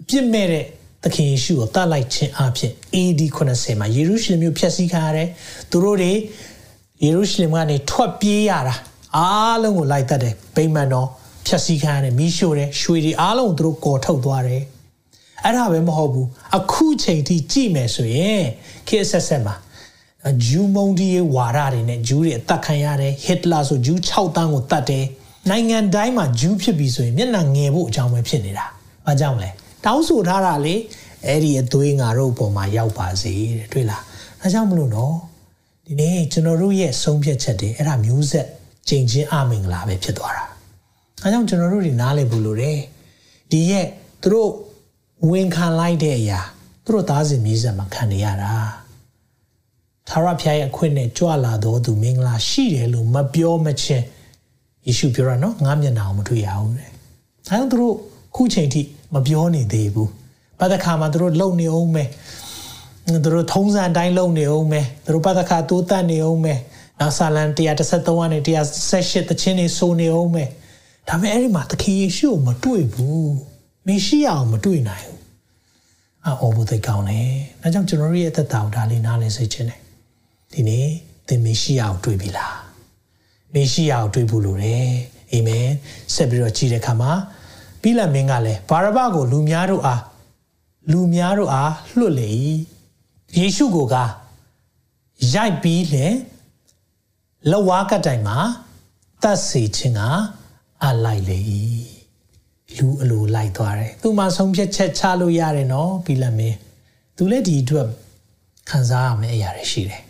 [0.00, 0.64] အပြစ်မဲ့တဲ့
[1.02, 5.28] သခင်ယေရှုကိုတတ်လိုက်ခြင်းအဖြစ် AD 90မှာယေရုရှလင်မြို့ဖျက်ဆီးခံရတယ်
[5.70, 6.12] သူတို့တွေ
[7.04, 8.74] ယေရုရှလင်ကနေထွက်ပြေးရတာ
[9.16, 11.08] အားလုံးကိုလိုက်တတ်တယ်ဗိမာန်တော်
[11.46, 14.62] ဖျက်ဆီးခံရတယ်မိရှို့တယ်ရွှေတွေအားလုံးသူတို့ကော်ထုတ်သွားတယ်
[15.44, 18.44] အဲ့ဒါပဲမဟုတ်ဘူးအခုချိန်ထိကြည့်မယ်ဆိုရင်
[18.88, 19.54] ခေတ်ဆက်ဆက်မှာ
[20.44, 25.04] ဂျူးမုံဒီရဲ့ဝါဒတွေနဲ့ဂျူးတွေအသက်ခံရတယ်ဟစ်တလာဆိုဂျူး6တန်းကိုတတ်တယ်
[25.50, 28.66] နိုင်ငံတိုင်းမှာဂျူးဖြစ်ပြီဆိုရင်မျက်နှာငယ်ဖို့အကြောင်းပဲဖြစ်နေတာ။
[29.06, 29.50] ဘာကြောင့်လဲ။
[29.84, 30.74] တောင်းဆိုထားတာလေ
[31.26, 34.02] အဲ့ဒီအသွေးငါတို့ပုံမှာရောက်ပါစေတဲ့တွေ့လား။
[34.40, 35.14] ဒါကြောင့်မလို့နော်
[35.86, 38.46] ဒီနေ့ကျွန်တော်တို့ရဲ့ဆုံးဖြတ်ချက်တွေအဲ့ဒါမျိုးဆက်
[38.88, 40.44] ကျင့်ချင်းအမင်္ဂလာပဲဖြစ်သွားတာ။
[41.22, 42.78] ဒါကြောင့်ကျွန်တော်တို့တွေနားလည်ဖို့လိုတယ်။
[43.50, 43.86] ဒီရဲ့
[44.22, 44.50] သူတို့
[45.30, 46.40] ဝင်ခံလိုက်တဲ့အရာ
[46.84, 48.52] သူတို့သားစဉ်မြေးဆက်မှာခံနေရတာ။
[50.08, 54.04] သာရဖျားရဲ့အခွင့်နဲ့ကြွလာတော်သူမင်္ဂလာရှိတယ်လို့မပြောမချင်း
[54.86, 56.96] ယေရှုပြောတာနော်ငါမျက်နှာကိုမတွေ့ရဘူးတဲ့။ဒါ
[57.46, 57.94] ကြောင့်သူတို့
[58.36, 58.82] ခုချိန်ထိ
[59.14, 60.08] မပြောနေသေးဘူး။
[60.60, 62.08] ဘာတခါမှသူတို့လုံနေအောင်မယ်။
[63.24, 66.58] သူတို့ထုံးစံအတိုင်းလုံနေအောင်မယ်။သူတို့ဘာတခါတိုးတက်နေအောင်မယ်။
[67.00, 70.48] နောက်ဆာလန်133ကနေ178တခြင်းနေဆိုနေအောင်မယ်။
[71.08, 73.28] ဒါပေမဲ့အဲ့ဒီမှာသခင်ယေရှုကိုမတွေ့ဘူး။
[73.86, 75.13] မရှိအောင်မတွေ့နိုင်ဘူး။
[76.26, 77.30] အော်ဘုသိကောင်းတယ်။
[77.62, 79.80] ဒါကြောင့်ကျွန်တော်ရဲ့အသက်တာကိုဒါလေးနားလည်စေချင်တယ်။
[80.52, 80.86] ဒီနေ့
[81.28, 82.54] သင်မရှိအောင်တွေ့ပြီလား။
[83.54, 84.88] မေရှိယာကိုတွေ့ဖို့လိုတယ်
[85.32, 85.68] အာမင်
[86.14, 87.12] ဆက်ပြီးတော့ကြည်တဲ့အခါမှာ
[87.82, 90.02] ပိလတ်မင်းကလည်းဘာရဘကိုလူများတို့အား
[90.92, 92.30] လူများတို့အားလွတ်လေ၏
[93.36, 93.96] ယေရှုကိုက
[95.34, 96.06] ရိုက်ပြီးလေ
[97.50, 98.38] လဝါကတိုင်မှာ
[99.22, 100.00] တတ်စေခြင်းက
[100.84, 101.38] အလိုက်လေ၏
[102.78, 106.56] လူအလိုလိုက်သွားတယ်သူမှဆုံးဖြတ်ချက်ချလို့ရတယ်နော်ပိလတ်မင်း
[107.16, 107.88] သူလည်းဒီအတွက်
[108.70, 110.00] ခံစားရမယ့်အရာတွေရှိတယ်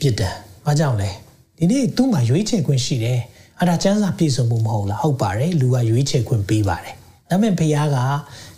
[0.00, 1.10] ပြစ်ဒဏ်ဘာကြောင့်လဲ
[1.58, 3.20] ဒီနေ့သူ့မှာရွေးချယ်ခွင့်ရှိတယ်
[3.58, 6.94] အဲ့ဒါစံစာပြည့်စုံမှုမဟုတ်လားဟုတ်ပါတယ်လူကရွေးချယ်ခွင့်ပေးပါတယ်
[7.30, 7.98] ဒါပေမဲ့ဘုရားက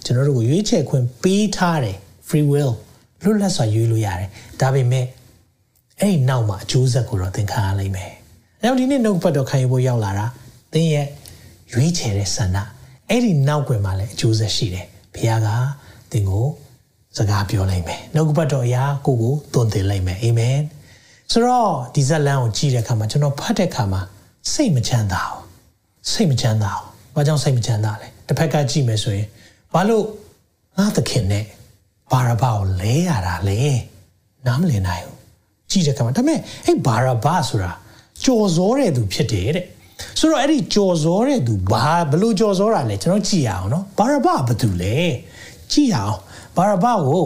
[0.05, 1.97] ကျွန်တော်တို့ကိုရွေးချယ်ခွင့်ပေးထားတယ်
[2.29, 2.73] free will
[3.23, 4.29] လွတ်လပ်စွာရွေးလို့ရတယ်
[4.61, 5.05] ဒါပေမဲ့
[6.01, 8.13] အဲ့ဒီနောက်မှာအကျိုးဆက်ကိုတော့သင်ခံရလိမ့်မယ်
[8.61, 10.27] အဲကြောင့်ဒီနေ့နှုတ်ပတ်တော်ခံယူဖို့ရောက်လာတာ
[10.73, 11.07] သင်ရဲ့
[11.73, 12.59] ရွေးချယ်တဲ့ဆန္ဒ
[13.11, 15.49] အဲ့ဒီနောက်ွယ်မှာလည်းအကျိုးဆက်ရှိတယ်ဘုရားက
[16.13, 16.47] သင်ကို
[17.17, 20.59] စကားပြောလိုက်မယ်နှုတ်ပတ်တော်အရာကိုကိုသွန်သင်လိုက်မယ်အာမင်
[21.33, 24.01] ဆိုတော့ဒီဇက်လန်ကိုကြည့်တဲ့အခါမှာကျွန်တော်ဖတ်တဲ့အခါမှာ
[24.53, 25.43] စိတ်မချမ်းသာဘူး
[26.11, 29.27] စိတ်မချမ်းသာဘူးဘာကြောင့်စိတ်မချမ်းသာလဲတစ်ဖက်ကကြည့်မယ်ဆိုရင်
[29.75, 30.05] ဘာလို့
[30.79, 31.45] ငါသခင်နဲ့
[32.13, 33.61] ဘာရဘကိုလဲရတာလဲ
[34.47, 35.17] နားမလည်နိုင်ဘူး
[35.71, 37.71] ကြည့်တဲ့အခါမှာဒါပေမဲ့အဲ့ဘာရဘဆိုတာ
[38.25, 39.67] ကြော်စောတဲ့သူဖြစ်တယ်တဲ့
[40.19, 44.97] ဆိုတော့အဲ့ဒီကြော်စောတဲ့သူဘာဘလို့ကြော်စောတာလဲကျွန်တော်ကြည့်ရအောင်နော်ဘာရဘဘာတူလဲ
[45.73, 46.17] ကြည့်ရအောင်
[46.57, 47.25] ဘာရဘကို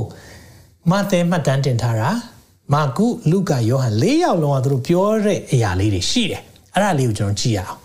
[0.91, 2.11] မဿဲမှတ်တမ်းတင်ထားတာ
[2.73, 6.43] မာကုလူကာယောဟန်၄ယောက်လုံးကသူတို့ပြောတဲ့အရာလေးတွေရှိတယ်
[6.75, 7.79] အဲ့ဒါလေးကိုကျွန်တော်ကြည့်ရအောင်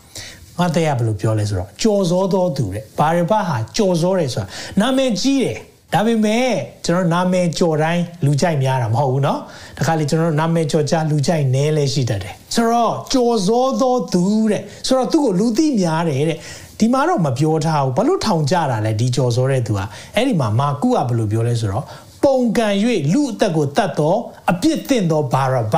[0.57, 4.47] မတ်တရားဘယ်လိုပြောလဲဆိုတော့ကြော်စောတော်သူတဲ့ဘာရဘဟာကြော်စောတယ်ဆိုတာ
[4.79, 5.57] နာမည်ကြီးတယ်
[5.92, 6.48] ဒါပေမဲ့
[6.84, 9.38] ကျွန်တော်နာမည်ကြော်တိုင်းလူကြိုက်များတာမဟုတ်ဘူးเนาะ
[9.78, 16.38] တခါလေကျွန်တော်နာမည်ကြော်ကြလူကြိုက်နဲလဲရှိတတ်တယ်ဆိုတော့ကြော်စောတော်သူတဲ့ဆိုတော့သူ့ကိုလူသိများတယ်တဲ့
[16.78, 19.80] ဒီမှာတော့မပြောထားဘူးဘာလို့ထောင်ကြတာလဲဒီကြော်စောတဲ့သူက
[20.16, 21.84] အဲ့ဒီမှာမာကုကဘယ်လိုပြောလဲဆိုတော့
[22.24, 22.68] ပုံကံ၍
[23.12, 24.14] လူအသက်ကိုတတ်သော
[24.50, 25.76] အပြစ်တင်သောဘာရဘ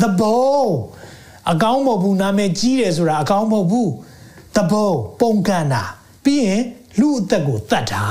[0.00, 0.66] the bow
[1.50, 3.90] အကောင်းမဟုတ်ဘူးနာမည်ကြီးတယ်ဆိုတာအကောင်းမဟုတ်ဘူး
[4.56, 4.88] တဘုံ
[5.20, 5.82] ပုံကန်တာ
[6.24, 6.62] ပြီးရင်
[7.00, 8.04] လူအသက်ကိုတတ်တာ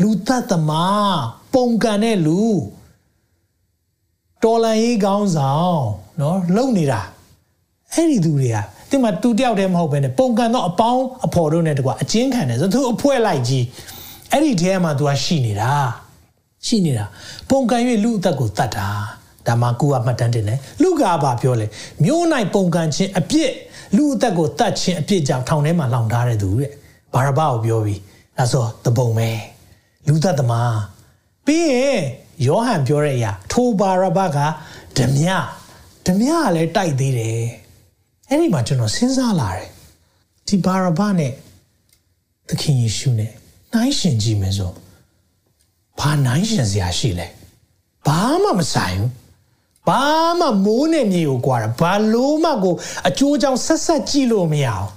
[0.00, 1.18] လူတတ်သမား
[1.54, 2.40] ပုံကန်တဲ့လူ
[4.42, 5.82] တော်လန်ရေးကောင်းဆောင်
[6.20, 7.00] နော်လုံနေတာ
[7.94, 8.56] အဲ့ဒီသူတွေက
[8.90, 13.64] ဒီမှာတူတယောက်တည်းမဟုတ်ဘဲနဲ့ပုံကန်တော့အပေါင်းအဖော်တို့နဲ့တကွာအချင်းခံတယ်ဆိုသူအဖွဲလိုက်ကြီး
[14.32, 15.72] အဲ့ဒီထဲမှာသူကရှိနေတာ
[16.66, 17.04] ရှိနေတာ
[17.50, 18.88] ပုံကန်၍လူအသက်ကိုတတ်တာ
[19.46, 21.66] ဒါမှကူကမှတ်တမ်းတင်တယ်လူကဘာပြောလဲ
[22.04, 23.50] မျိုးနိုင်ပုံကန်ခြင်းအပြစ်
[23.96, 26.70] လူအသက်ကိုတတ်ခြင်းအပြစ်ကြောင့်ထောင်ထဲမှာလောင်ထားတဲ့သူတဲ့
[27.14, 28.00] ဘာရဘကိုပြောပြီး
[28.38, 29.51] ဒါဆိုတပုံပဲ
[30.06, 30.78] လူသက်သမား
[31.46, 32.00] ပြီးရင်
[32.46, 34.38] ယောဟန်ပြောတဲ့အရာထိုဘာရဘက
[34.96, 35.28] ဓမြ
[36.06, 37.44] ဓမြကလည်းတိုက်သေးတယ်
[38.28, 39.68] အဲ့ဒီမှာကျွန်တော်စဉ်းစားလာတယ်
[40.48, 41.32] ဒီဘာရဘနဲ့
[42.48, 43.32] သခင်ယေရှုနဲ့
[43.74, 44.72] နိုင်ရှင်ကြည့်မယ်ဆို
[45.98, 47.26] ဘာနိုင်ရှင်စရာရှိလဲ
[48.06, 49.10] ဘာမှမဆိုင်ဘူး
[49.88, 50.02] ဘာ
[50.38, 52.74] မှမိုးနဲ့မြေကိုကွာတာဘာလို့မှကို
[53.08, 54.88] အကျိုးကြောင့်ဆက်ဆက်ကြည့်လို့မရအောင်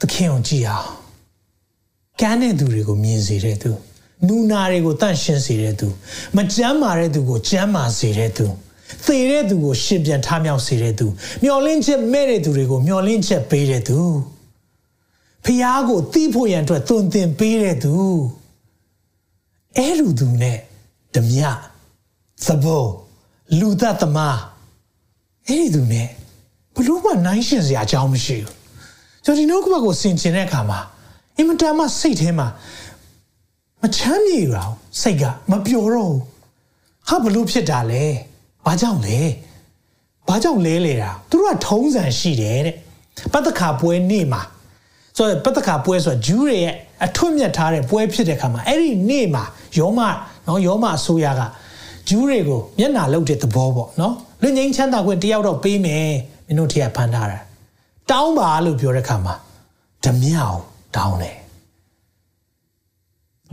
[0.00, 0.88] သခင်ကိုကြည့်အောင်
[2.20, 3.70] ကမ်းတဲ့သူတွေကိုမြင်စေတဲ့သူ
[4.26, 5.88] နူနာတွေကိုတန့်ရှင်းစေတဲ့သူ
[6.36, 8.46] မကြမ်းမာတဲ့သူကိုကြမ်းမာစေတဲ့သူ
[9.04, 11.06] သေတဲ့သူကိုရှင်ပြန်ထမြောက်စေတဲ့သူ
[11.42, 13.98] မျောလင့်ချက်မဲ့တဲ့သူတွေကိုမျောလင့်ချက်ပေးတဲ့သူ
[15.44, 17.94] ဖျားကိုတီးဖို့ရန်အတွက်သွန်သင်ပေးတဲ့သူ
[19.76, 20.58] အဲ့လူသူနဲ့
[21.14, 21.42] ဓမြ
[22.44, 22.84] သဘော
[23.60, 24.38] လူသက်သမား
[25.48, 26.08] အဲ့ဒီသူနဲ့
[26.74, 28.54] ဘလို့မှနိုင်ရှင်စရာအကြောင်းမရှိဘူး
[29.24, 30.80] ကျွန်တော်ဒီနှုတ်ကပတ်ကိုဆင်ခြင်တဲ့အခါမှာ
[31.36, 32.46] အင်မတန်မှစိတ်ထဲမှာ
[32.85, 32.85] မ
[33.96, 36.22] ချမ်းမြေရအောင်စိတ်ကမပျော်တော့ဘူး
[37.08, 38.04] ဟာဘလို့ဖြစ်တာလဲ
[38.64, 39.20] ဘာကြောင့်လဲ
[40.28, 42.76] ဘာကြောင့်လဲလေတာသူတို့ကထုံးစံရှိတယ်တဲ့
[43.32, 44.42] ပတ္တခါပွဲနေ့မှာ
[45.16, 49.44] ဆိုတော့ပတ္တခါပွဲဆိုတော့ဂျူးတွေရဲ့အထွတ်မြတ်ထားတဲ့ပွဲဖြစ်တဲ့ခါမှာအဲ့ဒီနေ့မှာ
[49.78, 50.00] ယောမ
[50.46, 51.40] နော်ယောမအစိုးရက
[52.08, 56.08] ဂျူးတွေကိုမျက်နာလုတ်တဲ့သဘောပေါ့နော်လူငိမ့်ချမ်းသာခွင့်တယောက်တော့ပေးမယ်
[56.46, 57.38] မင်းတို့ထည့်ဖန်ထားတာ
[58.10, 59.34] တောင်းပါလို့ပြောတဲ့ခါမှာ
[60.04, 60.60] ဓမြောက်
[60.96, 61.36] တောင်းတယ်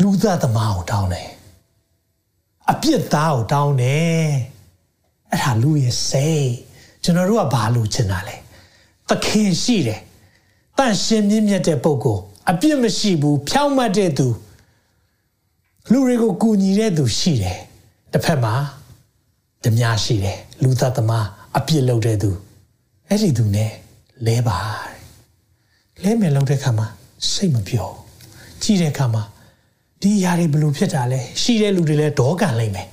[0.01, 1.29] လူသားသမားကိုတောင်းတယ်
[2.71, 4.27] အပြစ်သားကိုတောင်းတယ်
[5.32, 6.49] အဲ့ဒါလူရဲ့စိတ်
[7.03, 8.36] ကျွန်တော်တို့ကဘာလို့ချင်တာလဲ
[9.10, 10.01] သခင်ရှိတယ်
[10.77, 14.27] တန့်ရှင်းမြင့်မြတ်တဲ့ပုဂ္ဂိုလ်အပြစ်မရှိဘူးဖြောင့်မတ်တဲ့သူ
[15.91, 17.60] လူတွေကိုကူညီတဲ့သူရှိတယ်
[18.12, 18.53] တစ်ဖက်မှာ
[19.63, 21.25] ဓမြရှိတယ်လူသားသမား
[21.58, 22.29] အပြစ်လုပ်တဲ့သူ
[23.08, 23.65] အဲ့ဒီသူ ਨੇ
[24.25, 24.58] လဲပါ
[26.03, 26.88] လဲမယ်လုပ်တဲ့ခါမှာ
[27.32, 27.89] စိတ်မပြော
[28.62, 29.23] ကြည့်တဲ့အခါမှာ
[30.03, 32.87] ဒီຢာတွေဘလို့ဖြစ်တာလဲရှိတဲ့လူတွေလည်းဒေါကန်လိုက်မယ်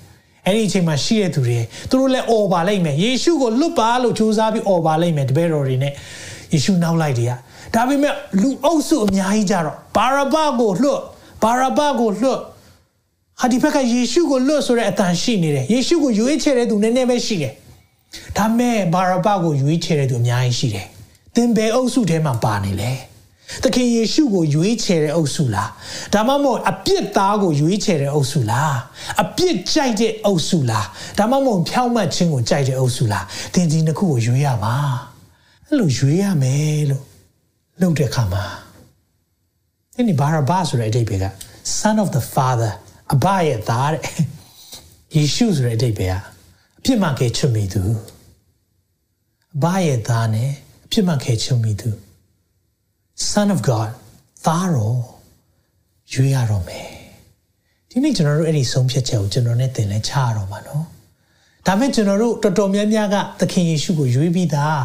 [0.46, 5.94] အဲ့ဒီအချိန်မှာရှိတဲ့သူတွေသူတို့လည်းអော်ပါလိုက်မယ်ယေရှုကိုလွတ်ပါလို့ကြိုးစားပြီးអော်ပါလိုက်မယ်တပည့်တော်တွေနဲ့
[6.54, 7.32] ယေရှုနောက်လိုက်တွေက
[7.76, 11.02] ဒါပေမဲ့လူအုပ်စုအများကြီးကြတော့ဘာရဘကိုလွတ်
[11.44, 12.40] ဘာရဘကိုလွတ်
[13.42, 17.54] ဟာဒီဘက်ကယေရှုကိုလွတ်ဆိုတဲ့အတန်ရှိနေတယ်ယေရှုကိုရွေးချယ်တဲ့သူနည်းနည်းပဲရှိတယ်
[18.38, 20.88] ဒါမဲ့ဘာရဘကိုရွေးချယ်တဲ့သူအများကြီးရှိတယ်
[21.36, 22.92] သင်ဘယ်အုပ်စုထဲမှာပါနေလဲ
[23.63, 25.71] သခင်ယေရှုကိုရွေးချယ်တဲ့အုပ်စုလား
[26.15, 28.77] ဒါမှမဟုတ်အပြစ်သားကိုရွေးချယ်တဲ့အုပ်စုလား
[29.23, 30.87] အပြစ်ကြိုက်တဲ့အုပ်စုလား
[31.19, 34.75] ဒါမှမဟုတ်ဖြောင့်မတ်ခြင်းကိုကြိုက်တဲ့အုပ်စုလားသင်ဒီနှစ်ခုကိုရွေးရပါ
[35.67, 37.05] အဲ့လိုရွေးရမယ်လို့
[37.81, 38.45] လုပ်တဲ့အခါမှာ
[39.95, 41.27] ဒီနေ့ဘာရဘာဆိုတဲ့အဓိပ္ပာယ်က
[41.79, 42.73] son of the father
[43.15, 44.03] အဘရဲ့သားတဲ့
[45.15, 46.23] ယေရှုဆိုတဲ့အဓိပ္ပာယ်က
[46.79, 47.83] အပြစ်မှန်ခဲ့ချွတ်မိသူ
[49.55, 50.51] အဘရဲ့သားနဲ့
[50.85, 51.91] အပြစ်မှန်ခဲ့ချွတ်မိသူ
[53.29, 53.91] son of god
[54.47, 54.99] သားတော်
[56.13, 56.89] ရွေးရတော့မယ်
[57.91, 60.85] ဒီနေ့ကျွန်တော်တို့အဲ့ဒီဆုံးဖြတ်ချက်ကိုကျွန်တော်နဲ့သင်လဲချရတော့မှာနော်
[61.67, 64.83] ဒါမဲ့ကျွန်တော်တို့တော်တော်များများကသခင်ယေရှုကိုရွေးပြီးသား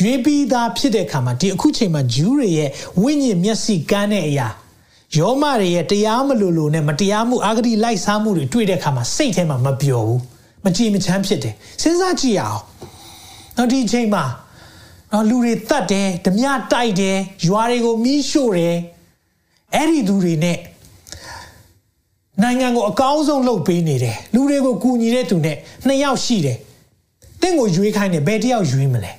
[0.00, 2.70] ရွေးပြီးသားဖြစ်တဲ့အခါမှာဒီအခုချိန်မှာဂျူးတွေရဲ့
[3.02, 4.48] ဝိညာဉ်မျက်စိကန်းတဲ့အရာ
[5.18, 10.20] ယောမတွေရဲ့တရားမလိုလိုနဲ့မတရားမှုအာဂတိလိုက်စားမှုတွေတွေ့တဲ့အခါမှာစိတ်ထဲမှာမပျော်ဘူး
[10.64, 12.62] မကြည်မချမ်းဖြစ်တယ်စဉ်းစားကြည့်ရအောင်
[13.56, 14.24] နောက်ဒီချိန်မှာ
[15.12, 18.76] နော်လူတွေတတ်တယ်ဓမြတိုက်တယ်ရွာတွေကိုမီးရှို့တယ်
[19.74, 20.58] အဲ့ဒီသူတွေနဲ့
[22.42, 26.58] နိုင်ငံကိုအကောင်းဆုံးလုပ်ပေးနေတယ်လူတွေကိုကူညီတဲ့သူနဲ့နှစ်ယောက်ရှိတယ်
[27.40, 29.12] တင့်ကိုရွေးခိုင်းတယ်ဘယ်တယောက်ရွေးမလဲ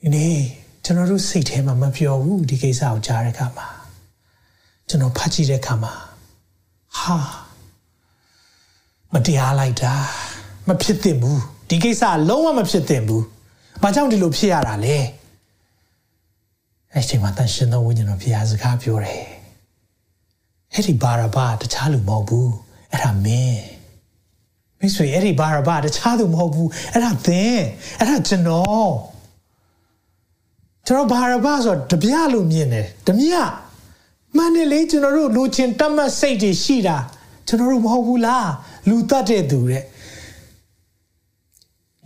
[0.00, 0.36] ဒီနေ့
[0.84, 3.66] ကျွန်တော်တို့စိတ်ထဲမှာမပြောဘူးဒီကိစ္စကိုကြားတဲ့အခါမှာ
[4.88, 5.92] ကျွန်တော်ဖတ်ကြည့်တဲ့အခါမှာ
[6.98, 7.16] ဟာ
[9.12, 9.94] မတရားလိုက်တာ
[10.68, 13.24] မဖြစ်သင့်ဘူးဒီကိစ္စလုံးဝမဖြစ်သင့်ဘူး
[13.82, 14.96] ဘာကြောင့်ဒီလိုဖြစ်ရတာလဲ
[16.94, 19.24] အဲ့ချိန်မှာတန်ရှင်သောဝိညာဉ်တော်ဘုရားစကားပြောတယ်
[20.72, 22.52] အဲ့ဒီဘာရဘာတခြားလူမဟုတ်ဘူး
[22.90, 23.62] အဲ့ဒါမင်း
[24.78, 27.58] မိတ်ဆွေအဲ့ဒီဘာရဘာတခြားသူမဟုတ်ဘူးအဲ့ဒါသင်
[27.98, 28.92] အဲ့ဒါကျွန်တော်
[30.86, 33.32] ကျွန်တော်ဘာရဘာဆိုတပြလို့မြင်တယ်တမြ
[34.36, 36.96] မှန်တယ်လေကျွန်တော်တို့လူချင်းတတ်မှတ်စိတ်တွေရှိတာ
[37.46, 38.50] ကျွန်တော်တို့မဟုတ်ဘူးလား
[38.88, 39.84] လူတတ်တဲ့သူတဲ့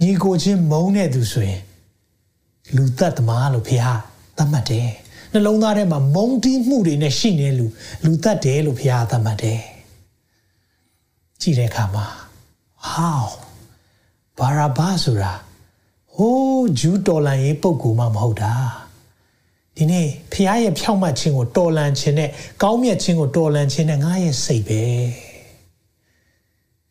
[0.00, 1.60] ညီကိုချင်းမုန်းတဲ့သူဆိုရင်
[2.74, 3.84] လူသက်သမားလို့ဖះ
[4.36, 4.88] သတ်မှတ်တယ်
[5.32, 7.66] နှလုံးသားထဲမှာမုန်းတီးမှုတွေနဲ့ရှိနေလူ
[8.04, 9.60] လူသက်တယ်လို့ဖះသတ်မှတ်တယ်
[11.40, 12.06] ကြည့်တဲ့အခါမှာ
[12.86, 13.20] ဟော
[14.38, 15.32] ဘာရာဘာဆိုတာ
[16.14, 18.52] ဟိုးဂျူးတော်လန်ရေးပုံကူမှမဟုတ်တာ
[19.76, 22.30] ဒီနေ့ဖះရဲ့ဖြောက်မှတ်ခြင်းကိုတော်လန်ခြင်းနဲ့
[22.62, 24.82] ကောင်းမြတ်ခြင်းကိုတော်လန်ခြင်းနဲ့ငါရဲ့စိတ်ပဲ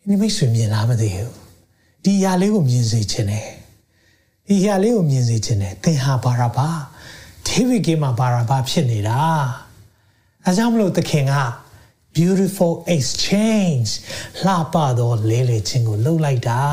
[0.07, 1.33] ဒီမိတ်ဆွေမြင်လားမသိဘူး
[2.03, 3.45] ဒီຢာလေးကိုမြင်စေခြင်းနဲ့
[4.47, 6.69] ဒီຢာလေးကိုမြင်စေခြင်းနဲ့သင်ဟာဘာရာဘာ
[7.47, 9.19] ဒေးဗစ်ကမှာဘာရာဘာဖြစ်နေတာ
[10.45, 11.35] အဲကြောင့်မလို့သခင်က
[12.15, 13.89] beautiful exchange
[14.45, 16.63] လှပသောလဲလေခြင်းကိုလုပ်လိုက်တာ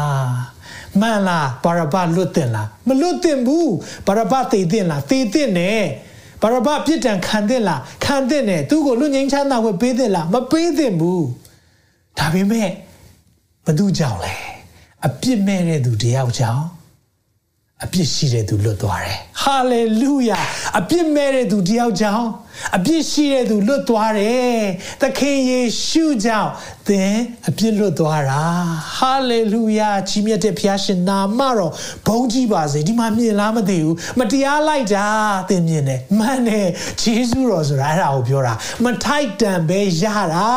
[1.00, 3.72] မှန်လားဘာရဘလွတ်တင်လားမလွတ်တင်ဘူး
[4.06, 5.82] ဘာရဘတည်တင်လားတည်တင်နဲ့
[6.42, 11.26] ဘာရဘပြစ်ဒဏ်ခံတင်လားခံတင်နဲ့သူ့ကိုလွတ်ငင်းချမ်းသာခွင့်ပေးတင်လားမပေးတင်ဘူး
[12.18, 12.70] ဒါပေမဲ့
[13.66, 14.34] ဘသူကြောင့်လဲ
[15.06, 16.66] အပြစ်မဲ့တဲ့သူတယောက်ကြောင့်
[17.84, 20.38] အပြစ်ရှိတဲ့သူလွတ်သွားတယ်ဟာလေလုယာ
[20.78, 22.28] အပြစ်မဲ့တဲ့သူတယောက်ကြောင့်
[22.76, 24.56] အပြစ်ရှိတဲ့သူလွတ်သွားတယ်
[25.02, 26.50] သခင်ယေရှုကြောင့်
[26.88, 27.14] သင်
[27.48, 28.44] အပြစ်လွတ်သွားတာ
[28.96, 31.72] ဟာလေလုယာကြီးမြတ်တဲ့ဘုရားရှင်နာမတော်
[32.06, 35.08] ဘုန်းကြီးပါစေဒီမှာမြင်လားမသိဘူးမတရားလိုက်တာ
[35.48, 36.68] သင်မြင်တယ်မှန်တယ်
[37.00, 40.48] ဂျေဇုတော်ဆိုတာအဲ့ဒါကိုပြောတာမထိုက်တန်ပဲရတာ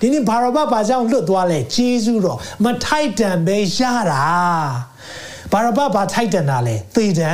[0.00, 4.26] ဒီနေ့ဘာရောဘဘာကြောင့်လွတ်သွားလဲဂျေဇုတော်မထိုက်တန်ပဲရတာ
[5.52, 7.32] ဘာရဘဘာထိုက်တန်တာလဲသေတံ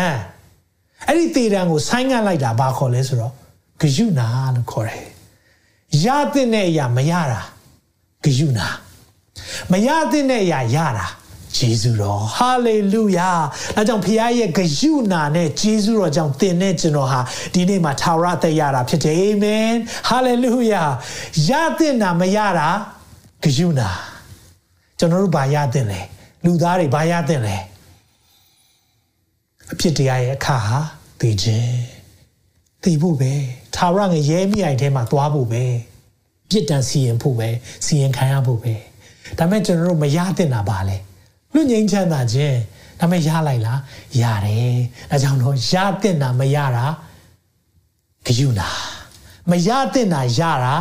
[1.08, 3.32] အဲ့ဒီသေတံကိုဆိုင်းငံ့လိုက်တာဘာခေါ်လဲဆိုတော့
[3.80, 5.04] ဂယုနာလို့ခေါ်တယ်
[6.04, 7.40] ရတဲ့အရာမရတာ
[8.24, 8.66] ဂယုနာ
[9.72, 11.06] မရတဲ့အရာရတာ
[11.56, 13.30] ဂျေဇုတော်ဟာလေလုယာ
[13.76, 17.20] အဲကြောင့်ဖခင်ရဲ့ဂယုနာနဲ့ဂျေဇုတော်ကြောင့်သင်နဲ့ကျွန်တော်ဟာ
[17.54, 19.70] ဒီနေ့မှာထာဝရသက်ရတာဖြစ်တယ်အာမင်
[20.08, 20.82] ဟာလေလုယာ
[21.48, 22.68] ရတဲ့နာမရတာ
[23.42, 23.88] ဂယုနာ
[24.98, 26.00] ကျွန်တော်တို့ဘာရတဲ့လဲ
[26.44, 27.56] လူသားတွေဘာရတဲ့လဲ
[29.72, 30.78] အဖြစ်တရားရဲ့အခါဟာ
[31.20, 31.78] သိခြင်း
[32.82, 33.32] သိဖို့ပဲ
[33.74, 35.64] ထာဝရငရဲမိအိုင်ထဲမှာသွားဖို့ပဲ
[36.50, 37.48] ပြစ်ဒဏ်စီရင်ဖို့ပဲ
[37.84, 38.74] စီရင်ခံရဖို့ပဲ
[39.38, 40.96] ဒါမဲ့ကျွန်တော်တို့မရတဲ့နာပါလေ
[41.54, 42.58] လူငိမ့်ချမ်းသာခြင်း
[43.00, 43.80] ဒါမဲ့ရလိုက်လား
[44.20, 44.76] ရတယ်
[45.10, 46.86] ဒါကြောင့်တော့ရတဲ့နာမရတာ
[48.26, 48.68] ဂယုနာ
[49.50, 50.74] မရတဲ့နာရတာ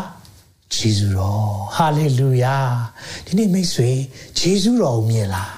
[0.73, 2.57] ဂျေဇုတော်ဟာလေလုယာ
[3.25, 3.91] ဒီနေ့မိတ်ဆွေ
[4.39, 5.53] ဂျေဇုတော်ကိုမြင်လား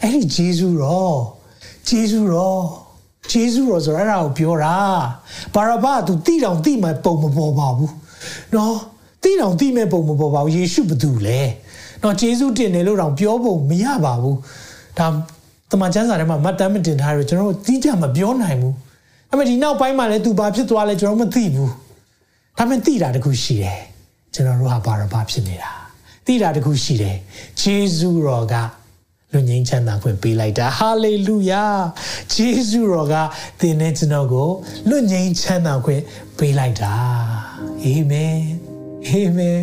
[0.00, 1.18] အဲ့ဒီဂျေဇုတော်
[1.88, 2.62] ဂျေဇုတော်
[3.30, 4.76] ဂျေဇုတော်ဆိုအဲ့ဒါကိုပြောတာ
[5.54, 7.92] ဘာရဘသူတိတောင်တိမဲ့ပုံမပေါ်ပါဘူး
[8.54, 8.76] နော်
[9.22, 11.40] တိတောင်တိမဲ့ပုံမပေါ်ပါဘူးယေရှုဘသူလဲ
[12.02, 14.36] နော်ဂျေဇုတင်တယ်လို့တောင်ပြောဖို့မရပါဘူး
[14.98, 15.06] ဒါ
[15.70, 18.74] တမန်ကျမ်းစာထဲမှာမတ်တမ်းမတင်ထားရကျွန်တော်တို့တိကျမပြောနိုင်ဘူး
[19.30, 21.70] အဲ့မဲ့ဒီနောက်ပိုင်းမှာလည်းသူဘာဖြစ်သွားလဲကျွန်တော်မသိဘူး
[22.58, 23.78] ဒါပေမဲ့သိတာတခုရှိတယ်
[24.34, 25.70] ကျွန်တော်တို့ဟာဘာရဘဖြစ်နေတာ
[26.26, 27.16] သိတာတခုရှိတယ်
[27.60, 28.54] ဂျေဇုတော်က
[29.34, 31.64] လွတ်ငင်းချမ်းသာခွင့်ပေးလိုက်တာဟာလေလုယာ
[32.32, 33.14] ဂျေဇုတော်က
[33.60, 34.48] သင်နဲ့ကျွန်တော်ကို
[34.88, 36.02] လွတ်ငင်းချမ်းသာခွင့်
[36.38, 36.92] ပေးလိုက်တာ
[37.82, 38.38] အာမင်
[39.08, 39.60] အာမင်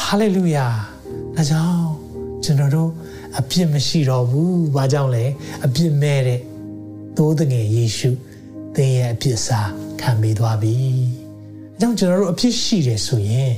[0.00, 0.66] ဟာလေလုယာ
[1.36, 1.88] ဒါကြောင့်
[2.44, 2.90] ကျွန်တော်တို့
[3.38, 5.24] အပြစ်မရှိတော့ဘူးဘာကြောင့်လဲ
[5.64, 6.40] အပြစ်မဲ့တဲ့
[7.16, 8.10] သိုးတငယ်ယေရှု
[8.76, 10.76] သင်ရဲ့အပြစ်စားခံပေးသွားပြီ
[11.74, 13.54] အဲကြောင့်ကျွန်တော်တို့အပြစ်ရှိတယ်ဆိုရင်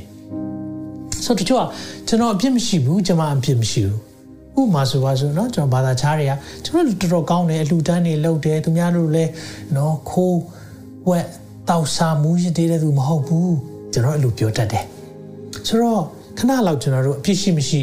[1.25, 1.67] ဆိုတော့
[2.09, 4.08] ကျွန်တော်အပြစ်မရှိဘူးကျွန်မအပြစ်မရှိဘူး
[4.60, 6.34] ဥမာဆိုပါဆိုเนาะကျွန်တော်ဘာသာချားတွေက
[6.66, 9.32] ကျွန်တော်တော်တော်ကောင်းတယ်အလှူဒန်းတွေလုပ်တယ်သူများတို့လည်း
[9.74, 10.40] เนาะခိုး
[11.10, 11.26] ဝက်
[11.70, 13.56] တောက်စားမှုရတဲ့သူမဟုတ်ဘူး
[13.94, 14.86] ကျွန်တော်အလှူပြောတတ်တယ်
[15.68, 16.02] ဆိုတော့
[16.38, 17.82] ခဏလောက်ကျွန်တော်တို့အပြစ်ရှိမရှိ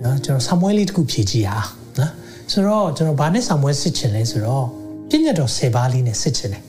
[0.00, 1.68] เนาะကျွန်တော်ဆာမွဲလေးတစ်ခုဖြည့်ကြည့်အောင်
[2.00, 2.12] နော်
[2.52, 4.66] ဆိုတော့ကျွန်တော်ဘာနဲ့ဆာမွဲစစ်ချင်လဲဆိုတော့
[5.08, 6.62] ပြည့်ညတ်တော်10ပါးလေးနဲ့စစ်ချင်တယ်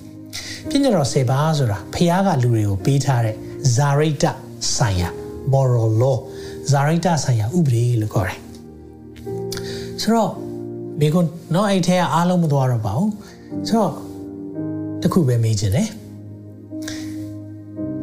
[0.69, 3.35] ပြည့်ညတ်တော်10ပါးဆိုတာဖခင်ကလူတွေကိုပေးထားတဲ့
[3.75, 4.25] ဇာရိတ
[4.75, 5.09] ဆိုင်ရာ
[5.53, 6.17] moral law
[6.71, 8.39] ဇာရိတဆိုင်ရာဥပဒေလို့ခေါ်တယ်
[10.02, 10.32] ဆိုတော့
[11.00, 13.12] မိကွန်းတော့အဲ့ထဲကအားလုံးမသွားတော့ပါဘူး
[13.68, 13.92] ဆိုတော့
[15.02, 15.88] တခုပဲမေးချင်တယ်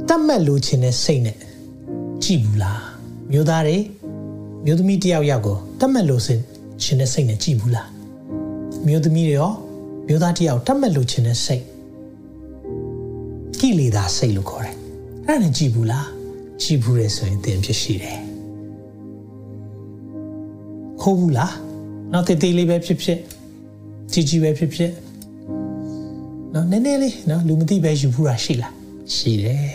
[0.07, 1.37] တတ်မှတ်လို့ခြင်းနဲ့စိတ်နဲ့
[2.23, 2.81] ကြည်ဘူးလား
[3.31, 3.77] မျိုးသားတွေ
[4.65, 7.89] မျိုးသမီးတယောက်ယောက်ကိုတတ်မှတ်လို့ခြင်းနဲ့စိတ်နဲ့ကြည်ဘူးလား
[8.87, 9.53] မျိုးသမီးတွေရော
[10.07, 11.63] မျိုးသားတယောက်တတ်မှတ်လို့ခြင်းနဲ့စိတ်
[13.59, 14.75] ကိလေသာစိတ်လို့ခေါ်တယ်
[15.27, 16.07] အဲ့ဒါနဲ့ကြည်ဘူးလား
[16.63, 18.19] ကြည်ဘူးလေဆိုရင်သင်ဖြစ်ရှိတယ်
[21.01, 21.53] ခိုးဘူးလား
[22.13, 23.19] နော်တည်တည်လေးပဲဖြစ်ဖြစ်
[24.11, 24.91] ကြီးကြီးပဲဖြစ်ဖြစ်
[26.53, 28.73] နော်နည်းနည်းလေးနော်လူမသိပဲယူဘူးတာရှိလား
[29.15, 29.69] ရှိတယ်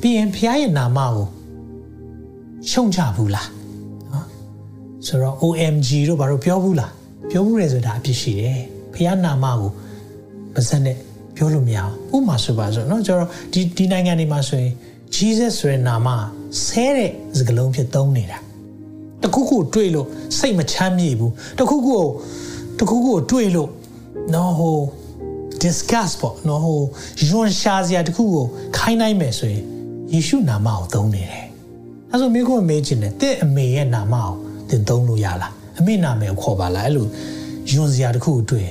[0.00, 1.26] ပြီးရင်ဖခင်ရဲ့နာမကို
[2.70, 3.48] ရှုံချဘူးလား
[4.12, 4.26] နော်
[5.06, 6.92] ဆိုတော့ OMG တို့ဘာလို့ပြောဘူးလား
[7.30, 8.58] ပြောဘူးလေဆိုတာအဖြစ်ရှိတယ်
[8.94, 9.70] ဖခင်နာမကို
[10.54, 10.96] ပါစက်နဲ့
[11.36, 11.78] ပြောလို့မရ
[12.10, 14.72] ဘူးဥပမာဆိုပါဆိုနော်ကျတော့ဒီဒီနိုင်ငံတွေမှာဆိုရင်
[15.16, 16.08] Jesus ဆိုတဲ့နာမ
[16.64, 18.38] ဆဲတဲ့စကားလုံးဖြစ်သုံးနေတာ
[19.24, 20.06] တခုခုတွေ့လို့
[20.38, 21.98] စိတ်မချမ်းမြေ့ဘူးတခုခု
[22.78, 23.70] တခုခုတွေ့လို့
[24.34, 24.78] နော်ဟို
[25.62, 26.80] discuss ပေါ့နော်ဟို
[27.28, 29.64] ယွန်ရှာစရာတခုကိုခိုင်းနိုင်မယ်ဆိုရင်
[30.12, 31.46] ယေရှုနာမကိုသုံးနေတယ်
[32.10, 34.32] အဲဆိုမိခွန်းမေးချင်တယ်တဲ့အမေရဲ့နာမကို
[34.68, 37.06] သင်သုံးလို့ရလားအမေနာမည်ကိုခေါ်ပါလားအဲ့လို
[37.70, 38.68] ယွန်စရာတခုကိုတွေ့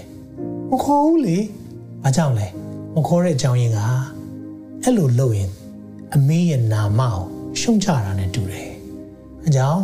[0.69, 1.37] မခေါ်ဘူးလေ
[2.03, 2.47] ဘာကြောင့်လဲ
[2.95, 3.79] မခေါ်တဲ့အကြောင်းရင်းက
[4.83, 5.51] အဲ့လိုလုပ်ရင်
[6.15, 7.23] အမေရဲ့နာမကို
[7.59, 8.69] ရှုံချတာနဲ့တူတယ်။
[9.43, 9.81] အဲကြောင့်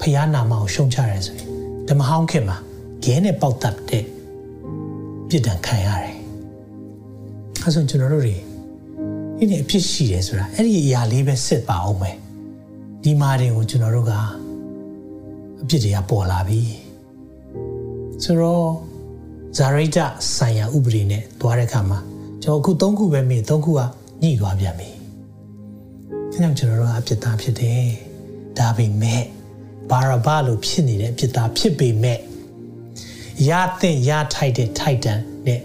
[0.00, 1.48] ဖခင်နာမကိုရှုံချရဲဆိုရင်
[1.88, 2.56] ဓမ္မဟောင်းခင်မှာ
[3.04, 4.04] ဂဲနဲ့ပေါက်တပ်တဲ့
[5.28, 6.16] ပြစ်ဒဏ်ခံရတယ်။
[7.64, 8.36] အဲဆိုကျွန်တော်တို့တွေ
[9.38, 12.16] ဒီနေ့အဖြစ်ရှိတယ်ဆိုတာအဲ့ဒီအရာလေးပဲစစ်ပါအောင်မယ်။
[13.02, 14.12] ဒီမာတွေကိုကျွန်တော်တို့က
[15.62, 16.60] အဖြစ်တွေကပေါ်လာပြီ။
[18.22, 18.68] ဆိုတော့
[19.56, 19.98] ဇာရိတ
[20.36, 21.98] ဆိုင်ရာဥပဒေနဲ့သွားတဲ့အခါမှာ
[22.42, 23.80] ကျွန်တော်အခု၃ခုပဲမေး၃ခုက
[24.22, 24.88] ညှိသွားပြန်ပြီ။
[26.32, 27.84] အဲကြောင့်ကျွန်တော်တို့ကအပြစ်သားဖြစ်တယ်။
[28.58, 29.22] ဒါပေမဲ့
[29.90, 32.18] ဘာရဘလို့ဖြစ်နေတဲ့အပြစ်သားဖြစ်ပေမဲ့
[33.48, 35.60] ရတဲ့ရထိုက်တဲ့ထိုက်တန်နဲ့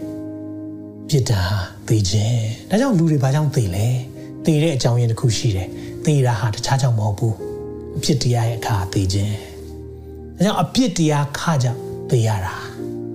[1.08, 1.42] ပြစ်တာ
[1.88, 3.86] သိခြင်း။ဒါကြောင့်လူတွေဘာကြောင့်သိလဲ။
[4.44, 5.68] သိတဲ့အကြောင်းရင်းတစ်ခုရှိတယ်။
[6.04, 7.34] သိတာဟာတခြားကြောင့်မဟုတ်ဘူး။
[7.96, 9.34] အပြစ်တရားရဲ့အခါသိခြင်း။
[10.36, 11.80] ဒါကြောင့်အပြစ်တရားခကြောင့်
[12.10, 12.54] သိရတာ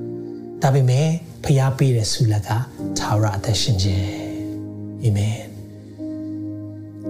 [0.61, 1.07] ။ဒါပေမဲ့
[1.43, 2.49] ဖျားပေးတဲ့ဆုလက်က
[2.99, 4.05] သာရအသက်ရှင်ခြင်း
[5.03, 5.37] အာမင်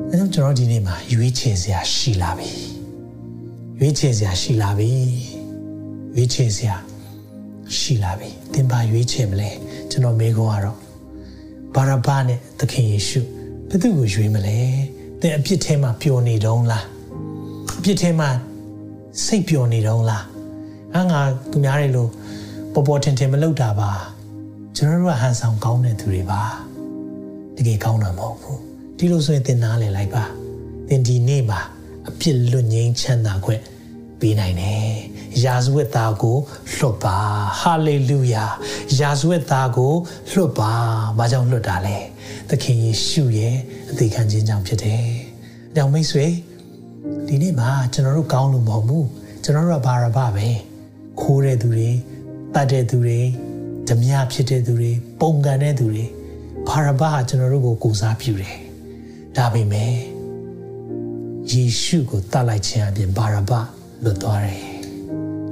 [0.10, 2.77] အဲကြောင့်ကျွန်တော်ဒီနေ့မှာရွေးချယ်စရာရှိလာပြီ
[3.82, 4.92] ရွေးချယ်စရာရှိလာပြီ
[6.16, 6.76] ရွေးချယ်စရာ
[7.78, 9.50] ရှိလာပြီသင်ပါရွေးချယ်မလဲ
[9.90, 10.78] ကျွန်တော်မေးခွန်းကတော့
[11.76, 13.22] ဘာရဘနဲ့သခင်ယေရှု
[13.70, 14.58] ဘယ်သူကိုရွေးမလဲ
[15.22, 16.86] သင်အပြစ်ထဲမှာပျော်နေတုံးလား
[17.78, 18.30] အပြစ်ထဲမှာ
[19.26, 20.24] စိတ်ပျော်နေတုံးလား
[20.96, 21.20] အငါ
[21.52, 22.10] သူများတွေလို့
[22.74, 23.92] ပေါ်ပေါ်ထင်ထင်မလုပ်တာပါ
[24.76, 26.42] ကျွန်တော်တို့ကဟန်ဆောင်ကောင်းတဲ့သူတွေပါ
[27.56, 28.60] တကယ်ကောင်းတာမဟုတ်ဘူး
[28.98, 30.24] ဒီလိုဆိုရင်သင်နားလည်လိုက်ပါ
[30.88, 31.62] သင်ဒီနေ့မှာ
[32.10, 33.62] အပြစ်လွတ်ငြိမ်းချမ်းသာခွင့်
[34.20, 34.92] ပေးနိုင်တယ်
[35.44, 36.38] ယာဇဝတ်သားကို
[36.76, 37.18] လွတ်ပါ
[37.60, 38.46] ဟာလေလုယာ
[39.00, 39.94] ယာဇဝတ်သားကို
[40.32, 40.72] လွတ်ပါ
[41.18, 41.98] ဘာကြောင့်လွတ်တာလဲ
[42.50, 43.56] သခင်ယေရှုရဲ့
[43.90, 45.04] အသေးခံခြင်းကြောင့်ဖြစ်တယ်
[45.70, 46.26] အကြောင်းမိတ်ဆွေ
[47.28, 49.08] ဒီနေ့မှာကျွန်တော်တို့ကောင်းလို့မဟုတ်ဘူး
[49.44, 50.48] ကျွန်တော်တို့ကဘာရပါပဲ
[51.22, 51.90] ခိုးတဲ့သူတွေ
[52.56, 53.20] တတ်တဲ့သူတွေ
[53.88, 54.92] ဓမြဖြစ်တဲ့သူတွေ
[55.22, 56.06] ပုံကန်တဲ့သူတွေ
[56.68, 58.58] ဘာရဘဟာကျွန်တော်တို့ကိုကိုစားပြုတယ်
[59.38, 60.17] ဒါပေမဲ့
[61.52, 63.52] ယေရှုကိုတတ်လိုက်ခြင်းအပြင်ဘာရဘ
[64.04, 64.62] လွတ်သွားတယ်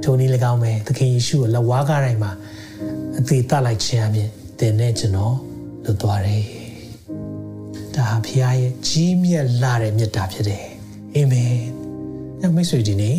[0.02, 2.32] ထိုနည်း၎င်းပဲသခင်ယေရှုကိုလက်ဝါးကားတိုင်းမှာ
[3.18, 4.28] အသေးတတ်လိုက်ခြင်းအပြင်
[4.58, 5.36] တင်နဲ့ကျွန်တော်
[5.84, 6.44] လွတ်သွားတယ်
[7.94, 10.64] ဒါဟာဖခင်ရဲ့ကြီးမြတ်လာတဲ့မြတ်တာဖြစ်တယ်
[11.14, 11.56] အာမင်။
[12.42, 13.16] အဲမိတ်ဆွေဒီနေ့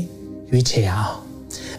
[0.52, 1.16] ရွေးချယ်အောင်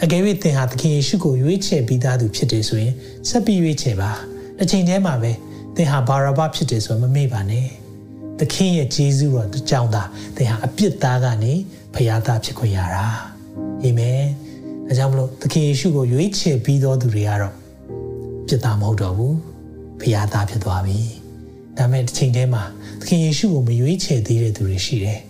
[0.03, 2.95] အကယ်၍သင်ဟာသခင်ယေရှုကိုရွေးချယ်ပြီးသားသူဖြစ်တယ်ဆိုရင်
[3.29, 4.11] ဆက်ပြီးရွေးချယ်ပါ
[4.59, 5.33] တစ်ချိန်တည်းမှာပဲ
[5.77, 7.67] သင်ဟာဘာရဘဖြစ်တယ်ဆိုမမေ့ပါနဲ့
[8.39, 10.03] သခင်ရဲ့ဂျေဇုတော်အကြောင်းသာ
[10.37, 11.53] သင်ဟာအပြစ်သားကနေ
[11.95, 13.07] ဖရာသားဖြစ်ခွင့်ရတာ
[13.83, 14.23] အာမင်
[14.87, 17.55] ဒါကြောင့်မလို့သခင်ယေရှုကိုရွေးချယ်ပြီးသောသူတွေကတော့
[18.47, 19.37] ပြစ်သားမဟုတ်တော့ဘူး
[20.01, 20.99] ဖရာသားဖြစ်သွားပြီ
[21.77, 22.63] ဒါပေမဲ့တစ်ချိန်တည်းမှာ
[23.01, 25.21] သခင်ယေရှုကိုမရွေးချယ်သေးတဲ့သူတွေရှိတယ်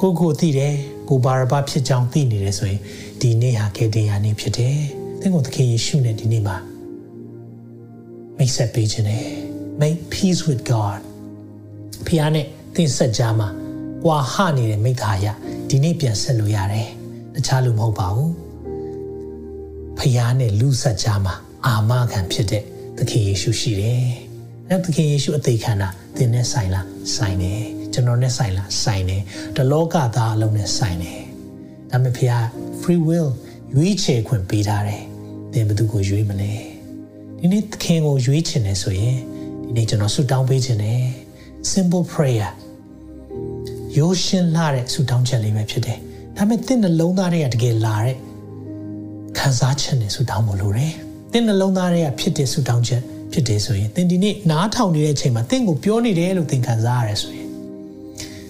[0.00, 0.74] ကိုကိုသိတယ်
[1.08, 2.80] ကိုဘာရဘဖြစ်ကြောင်းသိနေတယ်ဆိုရင်
[3.20, 4.76] ဒီနေ့ဟာကေတင်ယာနေ့ဖြစ်တယ်။
[5.20, 6.56] သင်ကိုသခင်ယေရှုနဲ့ဒီနေ့မှာ
[8.36, 9.24] မိတ်ဆက်ပေးခြင်းနဲ့
[9.80, 11.00] make peace with God
[12.06, 13.48] ဖခင်နဲ့သင်ဆက်ကြမှာ
[14.04, 15.26] ကွာဟနေတဲ့မိသားရ
[15.68, 16.88] ဒီနေ့ပြန်ဆက်လို့ရတယ်။
[17.34, 18.30] တခြားလူမဟုတ်ပါဘူး။
[19.98, 21.34] ဖခင်နဲ့လူဆက်ကြမှာ
[21.66, 22.62] အာမခံဖြစ်တဲ့
[22.98, 24.04] သခင်ယေရှုရှိတယ်။
[24.68, 27.60] အဲသခင်ယေရှုအသေးခံတာသင်နဲ့ဆိုင်လားဆိုင်တယ်။
[27.92, 29.22] ကျွန်တော်နဲ့ဆိုင်လားဆိုင်တယ်။
[29.56, 31.20] တလောကသားအလုံးနဲ့ဆိုင်တယ်။
[31.90, 32.44] ဒါပေမဲ့ဖခင်
[32.80, 33.30] free will
[33.74, 35.02] ရွေးချယ်ခွင့်ပေးထားတယ်။
[35.52, 36.52] သင်ဘယ်သူကိုရွေးမလဲ။
[37.40, 39.18] ဒီနေ့သခင်ကိုရွေးချင်တယ်ဆိုရင်
[39.64, 41.04] ဒီနေ့ကျွန်တော်ဆုတောင်းပေးခြင်းတယ်။
[41.62, 42.50] simple prayer
[43.96, 45.98] ရိုးရှင်းလာတဲ့ဆုတောင်းချက်လေးပဲဖြစ်တယ်။
[46.36, 48.16] ဒါပေမဲ့သင်နှလုံးသားတွေကတကယ်လာတဲ့
[49.38, 50.92] ခံစားချက်နဲ့ဆုတောင်းဖို့လိုတယ်။
[51.32, 57.48] သင်နှလုံးသားတွေကဖြစ်တဲ့ဆုတောင်းချက်ဖြစ်တယ်ဆိုရင်သင်ဒီနေ့နားထောင်နေတဲ့အချိန်မှာသင်ကိုပြောနေတယ်လို့သင်ခံစားရတယ်ဆိုရင်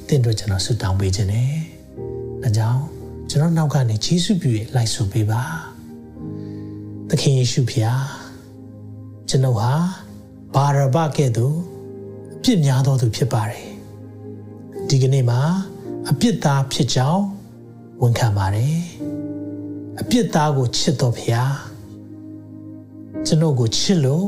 [0.08, 1.52] သင်တို့ကျွန်တော်ဆုတောင်းပေးခြင်းတယ်။
[2.42, 2.82] ဒါကြောင့်
[3.30, 5.42] ကျွန်တော်နောက်ကနေယေရှုပြုရဲ့လိုက်ဆိုပေးပါ
[7.08, 8.04] သခင်ယေရှုဖျား
[9.28, 9.72] ကျွန်တော်ဟာ
[10.54, 11.69] ဘာရဘကဲ့သို့အ
[12.42, 13.66] ပြစ်များသောသူဖြစ်ပါတယ်
[14.88, 15.40] ဒီကနေ့မှာ
[16.10, 17.24] အပြစ်သားဖြစ်ကြောင်း
[18.02, 18.78] ဝန်ခံပါတယ်
[20.00, 21.54] အပြစ်သားကိုချစ်တော်ဖျား
[23.26, 24.26] ကျွန်တော်ကိုချစ်လို့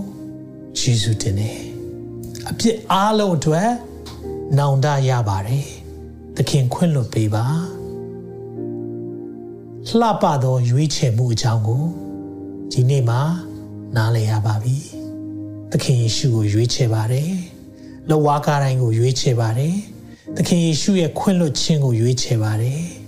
[0.78, 1.60] ယေရှုတင်တယ်
[2.48, 3.68] အပြစ်အားလုံးအတွက်
[4.58, 5.66] နောင်တရပါတယ်
[6.36, 7.46] သခင်ခွင့်လွှတ်ပေးပါ
[9.88, 11.84] လှပသောရွေးချယ်မှုအကြောင်းကို
[12.72, 13.20] ဒီနေ့မှာ
[13.96, 14.76] နားလည်ရပါပြီ။
[15.74, 17.32] သခင်ယေရှုကိုရွေးချယ်ပါတယ်။
[18.08, 19.74] လောဝါကားတိုင်းကိုရွေးချယ်ပါတယ်။
[20.36, 22.82] သခင်ယေရှုရဲ့ခွင့်လွှတ်ခြင်းကိုရွေးချယ်ပါတယ်။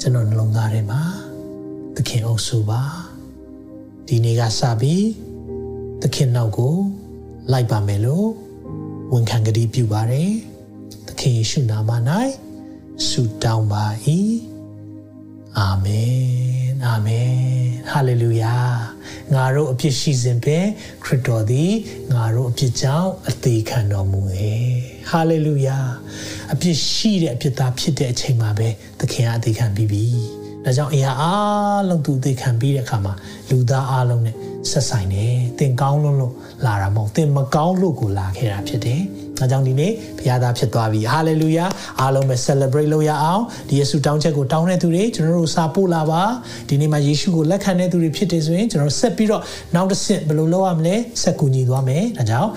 [0.00, 1.02] ကျွန်တော်နှလုံးသားထဲမှာ
[1.96, 2.82] သခင်အုပ်စုပါ
[4.06, 5.06] ဒီဒီနေ့ကစပြီး
[6.02, 6.76] သခင်နောက်ကို
[7.52, 8.28] လိုက်ပါမယ်လို့
[9.12, 10.30] ဝန်ခံကြည်ပြုပါတယ်
[11.06, 11.90] သခင်ယေရှုနာမ၌
[13.08, 13.84] ဆုတောင်းပါ၏
[15.58, 16.22] အာမင်
[16.84, 17.31] အာမင်
[17.90, 18.54] ဟာလေလုယာ
[19.34, 20.64] ငါတို့အပြစ်ရှိစဉ်ပင်
[21.04, 21.72] ခရစ်တော်သည်
[22.14, 24.20] ငါတို့အပြစ်ကြောင့်အသေးခံတော်မူ၏
[25.10, 25.78] ဟာလေလုယာ
[26.52, 28.68] အပြစ်ရှိတဲ့အပြစ်သားဖြစ်တဲ့အချိန်မှာပဲ
[29.00, 30.04] သခင်ကအသေးခံပြီးပြီ
[30.64, 33.14] ဒါကြောင့်အရာအားလုံးသူအသေးခံပြီးတဲ့အခါမှာ
[33.50, 34.36] လူသားအားလုံးနဲ့
[34.70, 39.02] ဆက်ဆိုင်တယ်သင်ကောင်းလို့လို့လာတာမဟုတ်သင်မကောင်းလို့ကိုလာခဲ့တာဖြစ်တယ်
[39.39, 41.65] ဒါကြောင့်ဒီနေ့ဘုရားသားဖြစ်သွားပြီဟာလေလုယာ
[42.01, 46.23] အားလုံးပဲ celebrate လုပ်ရအောင်ဒီယေရှုတောင်းချက်ကိုတောင်းတဲ့သူတွေကျွန်တော်တို့စာပို့လာပါ
[46.69, 49.41] ဒီနေ့မှာယေရှုကိုလက်ခံတဲ့သူတွေဖြစ်တယ်ဆိုရင်ကျွန်တော်ဆက်ပြီးတော့
[49.75, 52.51] နောက်တစ်ဆင့်ဘယ်လိုလုပ်ရမလဲဆက်ကူညီသွားမယ်ဒါကြောင့်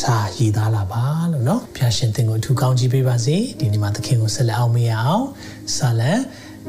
[0.00, 5.24] စာရည်သားလာပါလို့เนาะဖျာရှင်သင်ကိုအထူးကောင်းချီးပေးပါစေဒီနေ့မှာသခင်ကိုဆက်လက်အောင်မေးအောင်
[5.76, 6.12] စာလံ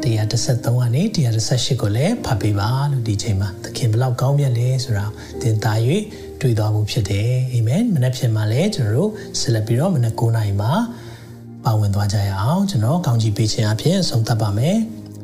[0.01, 5.05] 133ကနေ138ကိုလည်းဖတ်ပေးပါလို့ဒီချိန်မှာသခင်ဘလောက်ကောင်းမြတ်လဲဆိုတာ
[5.41, 5.79] သင်သား၍
[6.40, 9.10] တွေ့သွားမှုဖြစ်တယ်အာမင်မနေ့ဖြစ်မှာလည်းကျွန်တော်တို့
[9.40, 10.72] ဆက်လက်ပြီးတော့မနေ့9နာရီမှာ
[11.64, 14.76] ပါဝင်သွားကြရအောင်ကျွန်တော်ကောင်းချီးပေးခြင်းအဖြစ်ဆုံးသတ်ပါမယ်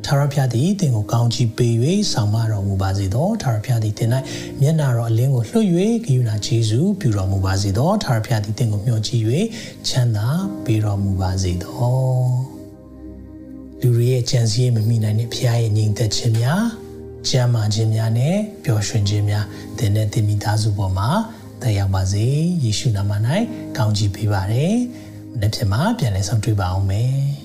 [0.06, 1.74] ထာဝရဘုရားသည်သင်ကိုကောင်းချီးပေး၍
[2.12, 4.10] ဆောင်မတော်မူပါစေသောထာဝရဘုရားသည်သင်၌
[4.60, 5.66] မျက်နာတော်အလင်းကိုလွှတ်၍
[6.04, 9.22] ဂိယူနာယေရှုပြုတော်မူပါစေသောထာဝရဘုရားသည်သင်ကိုမျှော်ကြည့်၍
[9.88, 10.28] ချမ်းသာ
[10.64, 12.54] ပေးတော်မူပါစေသော
[13.80, 16.83] လူတွေရဲ့ကြံစည်မမိနိုင်တဲ့ဘုရားရဲ့ညီသက်ခြင်းများ
[17.28, 19.44] ကျမ်းမာခြင်းများနဲ့ပျော်ရွှင်ခြင်းများ
[19.78, 21.08] သင်နဲ့သင်မိသားစုပေါ်မှာ
[21.62, 22.26] တက်ရောက်ပါစေ
[22.64, 23.12] ယေရှုနာမ၌
[23.76, 24.76] ကောင်းချီးပေးပါရယ်
[25.32, 27.44] မနေ့ဖြစ်မှာပြန်လည်ဆောင်တွေ့ပါအောင်မယ်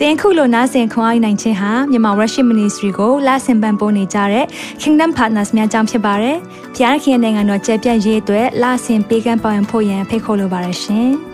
[0.00, 4.46] တင်ခုလိုနာဆင်ခွန်အားနိုင်ခြင်းဟာမြန်မာ Worship Ministry ကိုလာဆင်ပန်ပိုးနေကြတဲ့
[4.82, 6.36] Kingdom Partners များအကြောင်းဖြစ်ပါတယ်။
[6.76, 11.10] ဖျားခင်နိုင်ငံတော်ကျယ်ပြန့်ရေးအတွက်လာဆင်ပေးကမ်းပောင်းဖို့ရန်ဖိတ်ခေါ်လိုပါတယ်ရှင်။